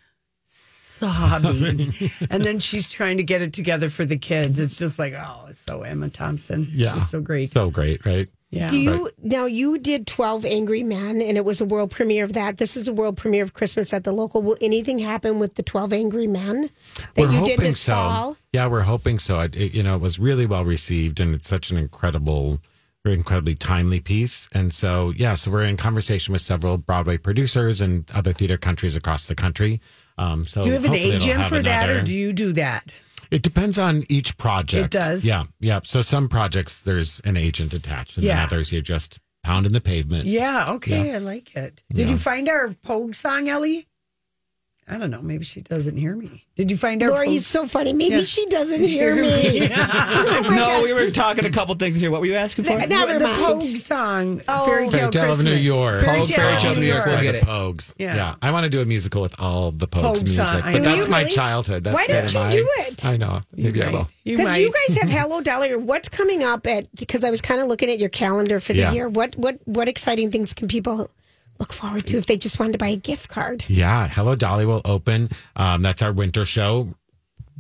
sobbing, 0.99 1.93
and 2.31 2.43
then 2.45 2.59
she's 2.59 2.89
trying 2.89 3.17
to 3.19 3.23
get 3.23 3.43
it 3.43 3.53
together 3.53 3.91
for 3.91 4.05
the 4.05 4.19
kids. 4.19 4.61
It's 4.61 4.79
just 4.79 4.99
like, 4.99 5.15
oh, 5.17 5.47
it's 5.49 5.59
so 5.59 5.83
Emma 5.83 6.09
Thompson, 6.09 6.69
Yeah. 6.73 6.97
It's 6.97 7.11
so 7.11 7.21
great, 7.21 7.51
So 7.51 7.71
great, 7.71 8.05
right? 8.05 8.29
yeah. 8.51 8.69
Do 8.71 8.79
you 8.79 9.11
now? 9.23 9.45
You 9.45 9.79
did 9.79 10.07
Twelve 10.07 10.45
Angry 10.47 10.83
Men, 10.83 11.21
and 11.21 11.37
it 11.37 11.45
was 11.45 11.61
a 11.61 11.65
world 11.65 11.91
premiere 11.91 12.25
of 12.25 12.33
that. 12.33 12.57
This 12.57 12.77
is 12.77 12.89
a 12.89 12.93
world 12.93 13.17
premiere 13.17 13.43
of 13.43 13.53
Christmas 13.53 13.93
at 13.93 14.05
the 14.05 14.13
local. 14.13 14.41
Will 14.43 14.57
anything 14.61 14.99
happen 14.99 15.39
with 15.39 15.55
the 15.57 15.63
Twelve 15.63 15.93
Angry 15.93 16.27
Men 16.27 16.71
that 16.97 17.11
we're 17.17 17.31
you 17.31 17.39
hoping 17.41 17.57
did 17.57 17.65
this 17.67 17.81
so. 17.81 17.93
fall? 17.93 18.37
Yeah, 18.53 18.67
we're 18.69 18.83
hoping 18.83 19.19
so. 19.19 19.41
It, 19.41 19.55
it- 19.55 19.73
you 19.75 19.83
know, 19.83 19.95
it 19.97 20.01
was 20.01 20.19
really 20.19 20.47
well 20.47 20.65
received, 20.65 21.21
and 21.21 21.35
it's 21.35 21.47
such 21.49 21.71
an 21.71 21.77
incredible, 21.77 22.61
very 23.05 23.17
incredibly 23.17 23.55
timely 23.55 24.01
piece. 24.01 24.49
And 24.55 24.73
so, 24.73 25.13
yeah, 25.15 25.35
so 25.35 25.51
we're 25.51 25.65
in 25.65 25.77
conversation 25.77 26.33
with 26.33 26.41
several 26.41 26.79
Broadway 26.79 27.19
producers 27.19 27.83
and 27.83 28.11
other 28.15 28.33
theater 28.33 28.57
countries 28.57 28.97
across 28.97 29.29
the 29.29 29.35
country. 29.35 29.81
Um, 30.19 30.45
so 30.45 30.63
Do 30.63 30.69
you 30.69 30.75
have 30.75 30.85
an 30.85 30.95
agent 30.95 31.41
have 31.41 31.49
for 31.49 31.63
that, 31.63 31.89
or 31.91 32.03
do 32.03 32.13
you 32.13 32.33
do 32.33 32.53
that? 32.55 32.93
It 33.31 33.43
depends 33.43 33.79
on 33.79 34.05
each 34.09 34.37
project. 34.39 34.95
It 34.95 34.99
does? 34.99 35.25
Yeah, 35.25 35.45
yeah. 35.61 35.81
So 35.85 36.03
some 36.03 36.29
projects 36.29 36.81
there's 36.81 37.21
an 37.21 37.37
agent 37.37 37.75
attached, 37.75 38.17
and 38.17 38.25
Yeah. 38.25 38.45
others 38.45 38.73
you're 38.73 38.83
just 38.83 39.19
pounding 39.45 39.73
the 39.73 39.81
pavement. 39.81 40.27
Yeah, 40.27 40.71
okay, 40.75 41.15
I 41.15 41.19
like 41.19 41.55
it. 41.57 41.83
Did 41.91 42.07
Yeah. 42.07 42.13
you 42.13 42.19
find 42.19 42.49
our 42.49 42.69
Pogue 42.83 43.15
song, 43.15 43.49
Ellie? 43.49 43.88
I 44.91 44.97
don't 44.97 45.11
know. 45.11 45.21
Maybe 45.21 45.45
she 45.45 45.61
doesn't 45.61 45.97
hear 45.97 46.17
me. 46.17 46.45
Did 46.57 46.71
you 46.71 46.77
find 46.77 47.03
out? 47.03 47.11
Lori, 47.11 47.27
Pogue- 47.27 47.37
it's 47.37 47.47
so 47.47 47.67
funny. 47.69 47.93
Maybe 47.93 48.17
Yeah. 48.17 48.23
she 48.23 48.47
doesn't 48.47 48.83
hear 48.97 49.15
me. 49.17 49.69
Oh 49.79 50.43
no, 50.51 50.57
God. 50.57 50.83
we 50.85 50.93
were 50.93 51.11
talking 51.11 51.45
a 51.45 51.51
couple 51.51 51.75
things 51.75 51.97
here. 51.97 52.11
What 52.11 52.21
were 52.21 52.27
you 52.27 52.35
asking 52.37 52.65
for? 52.65 52.77
Th- 52.79 52.89
Never 52.89 53.19
the 53.19 53.25
mind. 53.27 53.39
Pogue 53.39 53.63
song, 53.63 54.41
Oh. 54.49 54.65
Fairy 54.67 54.89
Fairy 54.89 55.11
Tale, 55.11 55.11
Tale 55.11 55.33
of 55.33 55.45
New 55.45 55.53
York. 55.55 56.05
Fairy 56.05 56.19
Pogues, 56.21 56.27
Tale 56.29 56.37
Fairy 56.37 56.55
of 56.57 56.61
Tale 56.63 56.73
of 56.73 56.79
New 56.79 56.87
York. 56.87 57.07
We'll 57.07 57.17
by 57.17 57.23
get 57.23 57.33
the 57.33 57.39
it. 57.39 57.45
Pogues. 57.45 57.95
Yeah. 57.99 58.15
Yeah. 58.17 58.35
I 58.41 58.51
want 58.51 58.65
to 58.65 58.71
do 58.71 58.81
a 58.81 58.85
musical 58.85 59.21
with 59.23 59.39
all 59.41 59.71
the 59.73 59.87
Pogues 59.89 60.03
Pogue 60.03 60.23
music, 60.25 60.47
song. 60.47 60.63
but 60.73 60.83
that's 60.83 61.07
you 61.07 61.11
my 61.11 61.25
childhood. 61.25 61.85
That's 61.85 61.95
Why 61.95 62.07
kind 62.07 62.33
don't 62.33 62.55
you 62.55 62.65
my- 62.79 62.85
do 62.85 62.91
it? 62.93 63.05
I 63.07 63.17
know. 63.17 63.41
Maybe 63.55 63.83
I 63.83 63.91
will. 63.91 64.09
You 64.25 64.37
Because 64.37 64.53
might. 64.53 64.59
you 64.63 64.73
guys 64.89 64.97
have 64.99 65.11
Hello 65.11 65.41
Dolly. 65.41 65.71
Or 65.73 65.79
what's 65.79 66.09
coming 66.09 66.45
up 66.45 66.67
at? 66.67 66.87
Because 66.97 67.25
I 67.25 67.31
was 67.31 67.41
kind 67.41 67.61
of 67.61 67.69
looking 67.69 67.91
at 67.91 67.99
your 67.99 68.09
calendar 68.11 68.59
for 68.61 68.73
the 68.73 68.81
Yeah. 68.81 68.93
year. 68.93 69.09
What 69.09 69.37
what 69.37 69.59
what 69.67 69.89
exciting 69.89 70.31
things 70.31 70.55
can 70.55 70.67
people 70.69 71.11
look 71.59 71.73
forward 71.73 72.07
to 72.09 72.19
if 72.19 72.27
they 72.27 72.37
just 72.37 72.59
wanted 72.59 72.73
to 72.73 72.79
buy 72.79 72.89
a 72.89 72.97
gift 72.97 73.29
card? 73.29 73.65
Yeah, 73.69 74.09
Hello 74.09 74.35
Dolly 74.35 74.67
will 74.67 74.83
open. 74.85 75.29
Um, 75.57 75.83
that's 75.83 76.03
our 76.03 76.13
winter 76.13 76.45
show. 76.45 76.95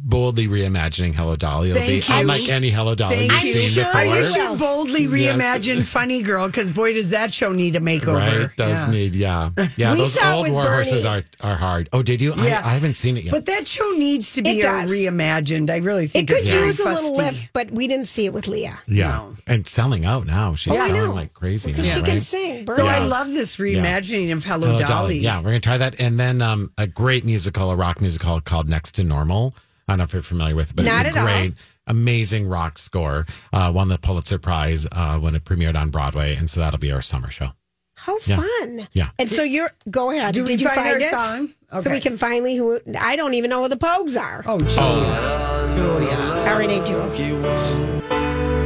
Boldly 0.00 0.46
reimagining 0.46 1.12
Hello 1.14 1.36
Dolly. 1.36 1.70
It'll 1.70 1.82
Thank 1.82 2.06
be 2.06 2.12
you. 2.12 2.18
unlike 2.20 2.48
any 2.48 2.70
Hello 2.70 2.94
Dolly 2.94 3.16
Thank 3.28 3.32
you've 3.32 3.42
you. 3.44 3.52
seen 3.54 3.70
sure 3.70 3.84
before. 3.84 4.00
I 4.00 4.06
wish 4.06 4.34
will. 4.34 4.52
you 4.52 4.58
boldly 4.58 5.06
reimagined 5.06 5.84
Funny 5.84 6.22
Girl 6.22 6.46
because 6.46 6.72
boy, 6.72 6.94
does 6.94 7.10
that 7.10 7.32
show 7.32 7.52
need 7.52 7.76
a 7.76 7.80
makeover. 7.80 8.14
Right, 8.46 8.56
does 8.56 8.84
Yeah. 8.86 8.90
need, 8.90 9.14
yeah, 9.16 9.50
yeah. 9.76 9.92
We 9.94 9.98
those 9.98 10.14
saw 10.14 10.30
it 10.30 10.34
old 10.36 10.44
with 10.44 10.52
war 10.52 10.64
Beanie. 10.64 10.68
horses 10.74 11.04
are 11.04 11.24
are 11.40 11.56
hard. 11.56 11.88
Oh, 11.92 12.02
did 12.02 12.22
you? 12.22 12.32
Yeah. 12.36 12.62
I, 12.64 12.70
I 12.70 12.72
haven't 12.74 12.96
seen 12.96 13.16
it 13.18 13.24
yet. 13.24 13.32
But 13.32 13.46
that 13.46 13.66
show 13.66 13.90
needs 13.90 14.32
to 14.32 14.42
be 14.42 14.50
It 14.50 14.58
a 14.60 14.62
does. 14.62 14.90
reimagined. 14.92 15.68
I 15.68 15.78
really 15.78 16.04
It 16.04 16.10
think 16.12 16.28
could 16.28 16.38
it's 16.38 16.46
very 16.46 16.68
use 16.68 16.80
a 16.80 16.84
little 16.88 17.14
fusty. 17.14 17.16
lift, 17.24 17.48
but 17.52 17.70
we 17.72 17.86
didn't 17.88 18.06
see 18.06 18.24
it 18.24 18.32
with 18.32 18.46
Lea. 18.48 18.70
yeah, 18.86 19.26
and 19.46 19.66
selling 19.66 20.06
out 20.06 20.26
now. 20.26 20.54
She's 20.54 20.74
Oh, 20.74 20.80
I 20.80 20.86
selling 20.88 21.02
know. 21.06 21.12
like 21.14 21.34
crazy. 21.34 21.72
Because 21.72 21.86
now, 21.88 21.94
she 21.94 22.00
right? 22.00 22.08
can 22.08 22.20
sing. 22.20 22.66
So 22.66 22.86
I 22.86 22.98
Yes. 23.00 23.10
love 23.10 23.28
this 23.28 23.56
reimagining 23.56 24.32
of 24.32 24.44
Hello, 24.44 24.68
Hello, 24.74 24.86
Dolly. 24.86 25.18
Yeah, 25.18 25.38
we're 25.38 25.46
gonna 25.50 25.60
try 25.60 25.76
that, 25.76 25.96
and 25.98 26.18
then 26.20 26.40
um, 26.40 26.70
a 26.78 26.86
great 26.86 27.24
musical, 27.24 27.70
a 27.72 27.76
rock 27.76 28.00
musical 28.00 28.40
called 28.40 28.68
Next 28.68 28.92
to 28.94 29.04
Normal. 29.04 29.54
I 29.88 29.92
don't 29.92 29.98
know 29.98 30.04
if 30.04 30.12
you're 30.12 30.22
familiar 30.22 30.54
with 30.54 30.70
it, 30.70 30.76
but 30.76 30.84
Not 30.84 31.06
it's 31.06 31.16
a 31.16 31.18
at 31.18 31.26
all. 31.26 31.34
great, 31.40 31.54
amazing 31.86 32.46
rock 32.46 32.76
score. 32.78 33.24
Uh, 33.52 33.72
won 33.74 33.88
the 33.88 33.96
Pulitzer 33.98 34.38
Prize 34.38 34.86
uh, 34.92 35.18
when 35.18 35.34
it 35.34 35.44
premiered 35.44 35.76
on 35.76 35.88
Broadway, 35.90 36.36
and 36.36 36.48
so 36.50 36.60
that'll 36.60 36.78
be 36.78 36.92
our 36.92 37.00
summer 37.02 37.30
show. 37.30 37.48
How 37.96 38.16
Yeah. 38.26 38.36
fun! 38.36 38.86
Yeah. 38.92 39.08
And 39.18 39.30
so 39.30 39.42
you're 39.42 39.70
go 39.90 40.10
ahead. 40.12 40.34
Do 40.34 40.44
Did 40.46 40.60
you 40.60 40.68
find 40.68 40.76
find, 40.76 40.88
our 40.90 40.98
it? 40.98 41.10
song? 41.10 41.82
So 41.82 41.90
we 41.90 42.00
can 42.00 42.16
finally 42.16 42.54
who 42.56 42.80
I 42.98 43.16
don't 43.16 43.34
even 43.34 43.50
know 43.50 43.62
who 43.62 43.68
the 43.68 43.76
Pogues 43.76 44.16
are. 44.20 44.42
Oh, 44.46 44.58
Julia. 44.60 45.74
Julia. 45.76 46.16
All 46.48 46.58
right, 46.58 46.70
I 46.70 46.78
do. 46.84 46.98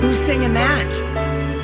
Who's 0.01 0.19
singing 0.19 0.53
that 0.55 0.93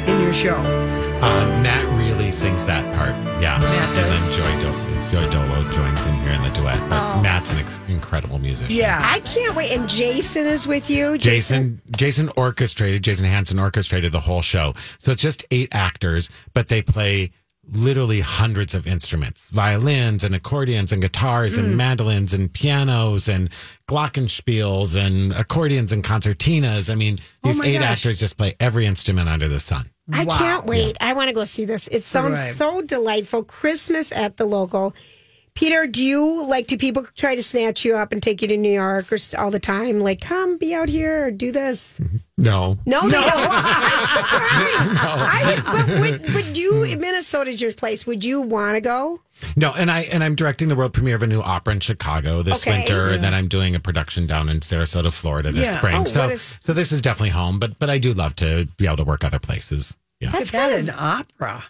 in 0.09 0.21
your 0.21 0.33
show? 0.33 0.57
Uh, 0.57 1.45
Matt 1.63 1.85
really 1.99 2.31
sings 2.31 2.65
that 2.65 2.85
part. 2.95 3.11
Yeah, 3.43 3.59
Matt 3.59 3.95
does. 3.95 3.99
and 3.99 4.09
then 4.11 4.33
Joy, 4.33 4.61
Do- 4.63 4.88
Joy 5.11 5.27
Dolo 5.31 5.63
joins 5.71 6.05
in 6.07 6.15
here 6.17 6.33
in 6.33 6.43
the 6.43 6.51
duet. 6.51 6.79
But 6.91 7.01
Oh. 7.19 7.23
Matt's 7.23 7.51
an 7.53 7.59
ex- 7.61 7.81
incredible 7.89 8.39
musician. 8.39 8.75
Yeah. 8.77 9.01
I 9.03 9.21
can't 9.21 9.57
wait. 9.57 9.71
And 9.73 9.89
Jason 9.89 10.47
is 10.47 10.67
with 10.67 10.91
you. 10.91 11.17
Jason 11.17 11.81
Jason 11.97 12.31
orchestrated 12.37 13.03
Jason 13.03 13.25
Hansen 13.27 13.59
orchestrated 13.59 14.13
the 14.13 14.21
whole 14.21 14.43
show. 14.43 14.75
So 14.99 15.11
it's 15.13 15.23
just 15.23 15.47
eight 15.51 15.69
actors, 15.73 16.29
but 16.53 16.69
they 16.69 16.83
play 16.83 17.31
literally 17.73 18.21
hundreds 18.21 18.75
of 18.75 18.87
instruments. 18.87 19.51
Violins 19.51 20.25
and 20.25 20.35
accordions 20.35 20.93
and 20.93 21.03
guitars 21.03 21.57
Mm. 21.57 21.65
and 21.65 21.77
mandolins 21.77 22.33
and 22.33 22.53
pianos 22.53 23.29
and 23.29 23.51
glockenspiels 23.89 24.95
and 24.97 25.33
accordions 25.33 25.93
and 25.93 26.03
concertinas. 26.03 26.91
I 26.91 26.95
mean, 26.95 27.19
these 27.43 27.57
Oh 27.57 27.63
my 27.63 27.69
eight 27.69 27.75
gosh. 27.79 27.83
actors 27.99 28.19
just 28.21 28.37
play 28.37 28.55
every 28.61 28.87
instrument 28.87 29.29
under 29.29 29.49
the 29.49 29.61
sun. 29.61 29.91
I 30.11 30.25
can't 30.25 30.65
wait. 30.65 30.97
I 31.01 31.13
want 31.13 31.29
to 31.29 31.35
go 31.35 31.45
see 31.45 31.67
this. 31.67 31.87
It 31.89 32.03
sounds 32.03 32.43
do 32.43 32.53
so 32.55 32.81
delightful. 32.83 33.45
Christmas 33.45 34.11
at 34.13 34.39
the 34.39 34.47
local. 34.47 34.95
Peter, 35.59 35.89
do 35.89 36.01
you 36.05 36.47
like? 36.47 36.69
Do 36.69 36.79
people 36.79 37.05
try 37.17 37.35
to 37.35 37.43
snatch 37.43 37.85
you 37.85 37.97
up 37.97 38.13
and 38.13 38.23
take 38.23 38.41
you 38.43 38.47
to 38.47 38.57
New 38.57 38.71
York 38.71 39.11
or 39.13 39.19
all 39.37 39.51
the 39.51 39.59
time? 39.59 39.99
Like, 39.99 40.21
come 40.21 40.57
be 40.57 40.73
out 40.73 40.89
here 40.89 41.25
or 41.27 41.31
do 41.33 41.51
this. 41.51 41.99
Mm-hmm. 41.99 42.19
No. 42.37 42.79
No, 42.87 43.01
no. 43.09 43.21
I'm 43.21 44.07
surprised. 44.07 44.97
I, 44.97 45.61
but, 45.67 46.01
would, 46.01 46.33
but 46.33 46.57
you, 46.57 46.97
Minnesota's 46.97 47.61
your 47.61 47.73
place. 47.73 48.07
Would 48.07 48.25
you 48.25 48.43
want 48.43 48.77
to 48.77 48.81
go? 48.81 49.19
No, 49.57 49.73
and 49.77 49.91
I 49.91 50.03
and 50.03 50.23
I'm 50.23 50.37
directing 50.37 50.69
the 50.69 50.77
world 50.77 50.93
premiere 50.93 51.17
of 51.17 51.25
a 51.25 51.27
new 51.27 51.41
opera 51.41 51.75
in 51.75 51.81
Chicago 51.81 52.43
this 52.43 52.65
Okay. 52.65 52.79
winter, 52.79 53.09
and 53.09 53.25
then 53.25 53.35
I'm 53.35 53.49
doing 53.49 53.75
a 53.75 53.81
production 53.81 54.29
down 54.29 54.49
in 54.49 54.61
Sarasota, 54.61 55.13
Florida 55.13 55.51
this 55.51 55.67
Yeah. 55.73 55.79
spring. 55.79 55.97
Oh, 55.97 56.05
so 56.05 56.21
what 56.21 56.31
is- 56.35 56.55
so 56.61 56.73
this 56.73 56.93
is 56.93 57.01
definitely 57.01 57.31
home, 57.31 57.59
but 57.59 57.81
but 57.81 57.91
I 57.91 57.99
do 57.99 58.13
love 58.13 58.37
to 58.37 58.69
be 58.77 58.87
able 58.87 58.99
to 58.99 59.05
work 59.05 59.25
other 59.25 59.41
places. 59.41 59.97
Yeah. 60.21 60.31
That's 60.31 60.53
that 60.53 60.71
an 60.73 60.91
opera. 60.97 61.65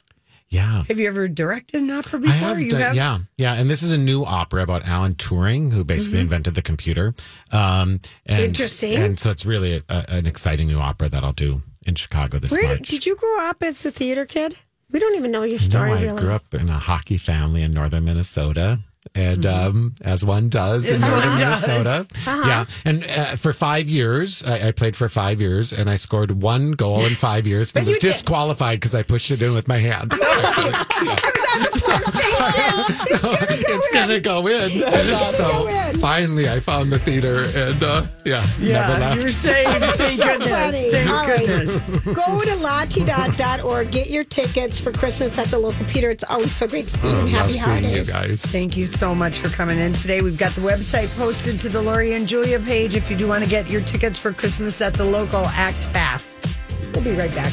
Yeah. 0.50 0.84
Have 0.88 0.98
you 0.98 1.06
ever 1.08 1.28
directed 1.28 1.82
an 1.82 1.90
opera 1.90 2.18
before? 2.20 2.32
I 2.34 2.38
have, 2.38 2.60
you 2.60 2.70
done- 2.70 2.80
have? 2.80 2.94
yeah, 2.96 3.18
yeah, 3.36 3.52
and 3.54 3.68
this 3.68 3.82
is 3.82 3.92
a 3.92 3.98
new 3.98 4.24
opera 4.24 4.62
about 4.62 4.86
Alan 4.86 5.12
Turing, 5.14 5.72
who 5.74 5.84
basically 5.84 6.20
invented 6.20 6.54
the 6.54 6.62
computer. 6.62 7.14
Um, 7.52 8.00
and, 8.24 8.40
Interesting. 8.44 8.94
and 8.94 9.20
so 9.20 9.30
it's 9.30 9.44
really 9.44 9.82
a, 9.88 10.04
an 10.08 10.26
exciting 10.26 10.66
new 10.68 10.78
opera 10.78 11.10
that 11.10 11.22
I'll 11.22 11.32
do 11.34 11.62
in 11.86 11.94
Chicago 11.96 12.38
this 12.38 12.50
Where 12.52 12.62
March. 12.62 12.88
did 12.88 13.04
you 13.04 13.14
grow 13.16 13.40
up 13.48 13.62
as 13.62 13.84
a 13.84 13.90
theater 13.90 14.24
kid? 14.24 14.56
We 14.90 14.98
don't 15.00 15.16
even 15.16 15.30
know 15.30 15.42
your 15.42 15.58
story. 15.58 15.90
No, 15.90 15.96
I 15.96 16.02
really. 16.02 16.20
grew 16.22 16.32
up 16.32 16.54
in 16.54 16.70
a 16.70 16.78
hockey 16.78 17.18
family 17.18 17.62
in 17.62 17.72
northern 17.72 18.06
Minnesota. 18.06 18.78
And 19.14 19.44
um, 19.46 19.94
as 20.02 20.24
one 20.24 20.48
does 20.48 20.88
in 20.88 20.96
As 20.96 21.02
one 21.02 21.10
northern. 21.12 21.34
Minnesota, 21.38 22.06
Uh-huh. 22.26 22.42
yeah. 22.46 22.64
And 22.84 23.04
uh, 23.10 23.36
for 23.36 23.52
five 23.52 23.88
years, 23.88 24.42
I, 24.42 24.68
I 24.68 24.70
played 24.72 24.96
for 24.96 25.08
five 25.08 25.40
years, 25.40 25.72
and 25.72 25.88
I 25.90 25.96
scored 25.96 26.42
one 26.42 26.72
goal 26.72 27.04
in 27.04 27.14
five 27.14 27.46
years, 27.46 27.72
and 27.74 27.86
was 27.86 27.96
disqualified 27.98 28.78
because 28.80 28.94
I 28.94 29.02
pushed 29.02 29.30
it 29.30 29.42
in 29.42 29.54
with 29.54 29.68
my 29.68 29.78
hand. 29.78 30.12
it's 31.60 31.88
in. 31.88 33.82
so 33.82 33.87
go 34.20 34.46
in. 34.46 34.70
so 35.30 35.66
finally, 35.98 36.48
I 36.48 36.60
found 36.60 36.92
the 36.92 36.98
theater, 36.98 37.44
and 37.56 37.82
uh, 37.82 38.02
yeah, 38.24 38.44
never 38.60 38.64
Yeah, 38.64 38.88
left. 38.98 39.18
you're 39.20 39.28
saying 39.28 39.68
thank 39.80 40.18
so 40.18 40.26
goodness. 40.26 40.48
funny. 40.50 40.90
Thank 40.90 41.10
All 41.10 41.26
right. 41.26 41.46
goodness. 41.46 41.80
Go 42.04 42.42
to 42.42 42.50
latidot.org. 42.62 43.90
Get 43.90 44.10
your 44.10 44.24
tickets 44.24 44.78
for 44.78 44.92
Christmas 44.92 45.38
at 45.38 45.46
the 45.46 45.58
local 45.58 45.84
Peter. 45.86 46.10
It's 46.10 46.24
always 46.24 46.52
so 46.52 46.68
great 46.68 46.86
to 46.88 46.90
see 46.98 47.08
you. 47.08 47.14
Oh, 47.14 47.20
and 47.20 47.32
love 47.32 47.40
happy 47.46 47.52
seeing 47.54 47.76
you 47.78 47.82
holidays. 47.88 48.10
guys. 48.10 48.42
Thank 48.42 48.76
you 48.76 48.86
so 48.86 48.98
so 49.08 49.14
much 49.14 49.38
for 49.38 49.48
coming 49.48 49.78
in 49.78 49.92
today. 49.94 50.20
We've 50.20 50.36
got 50.36 50.52
the 50.52 50.60
website 50.60 51.08
posted 51.16 51.58
to 51.60 51.68
the 51.70 51.80
Lori 51.80 52.12
and 52.14 52.26
Julia 52.26 52.58
page 52.60 52.94
if 52.96 53.08
you 53.10 53.16
do 53.16 53.26
want 53.28 53.42
to 53.44 53.48
get 53.48 53.70
your 53.70 53.80
tickets 53.80 54.18
for 54.18 54.32
Christmas 54.32 54.80
at 54.82 54.92
the 54.92 55.04
local. 55.04 55.46
Act 55.46 55.84
fast. 55.86 56.58
We'll 56.94 57.04
be 57.04 57.12
right 57.12 57.34
back. 57.34 57.52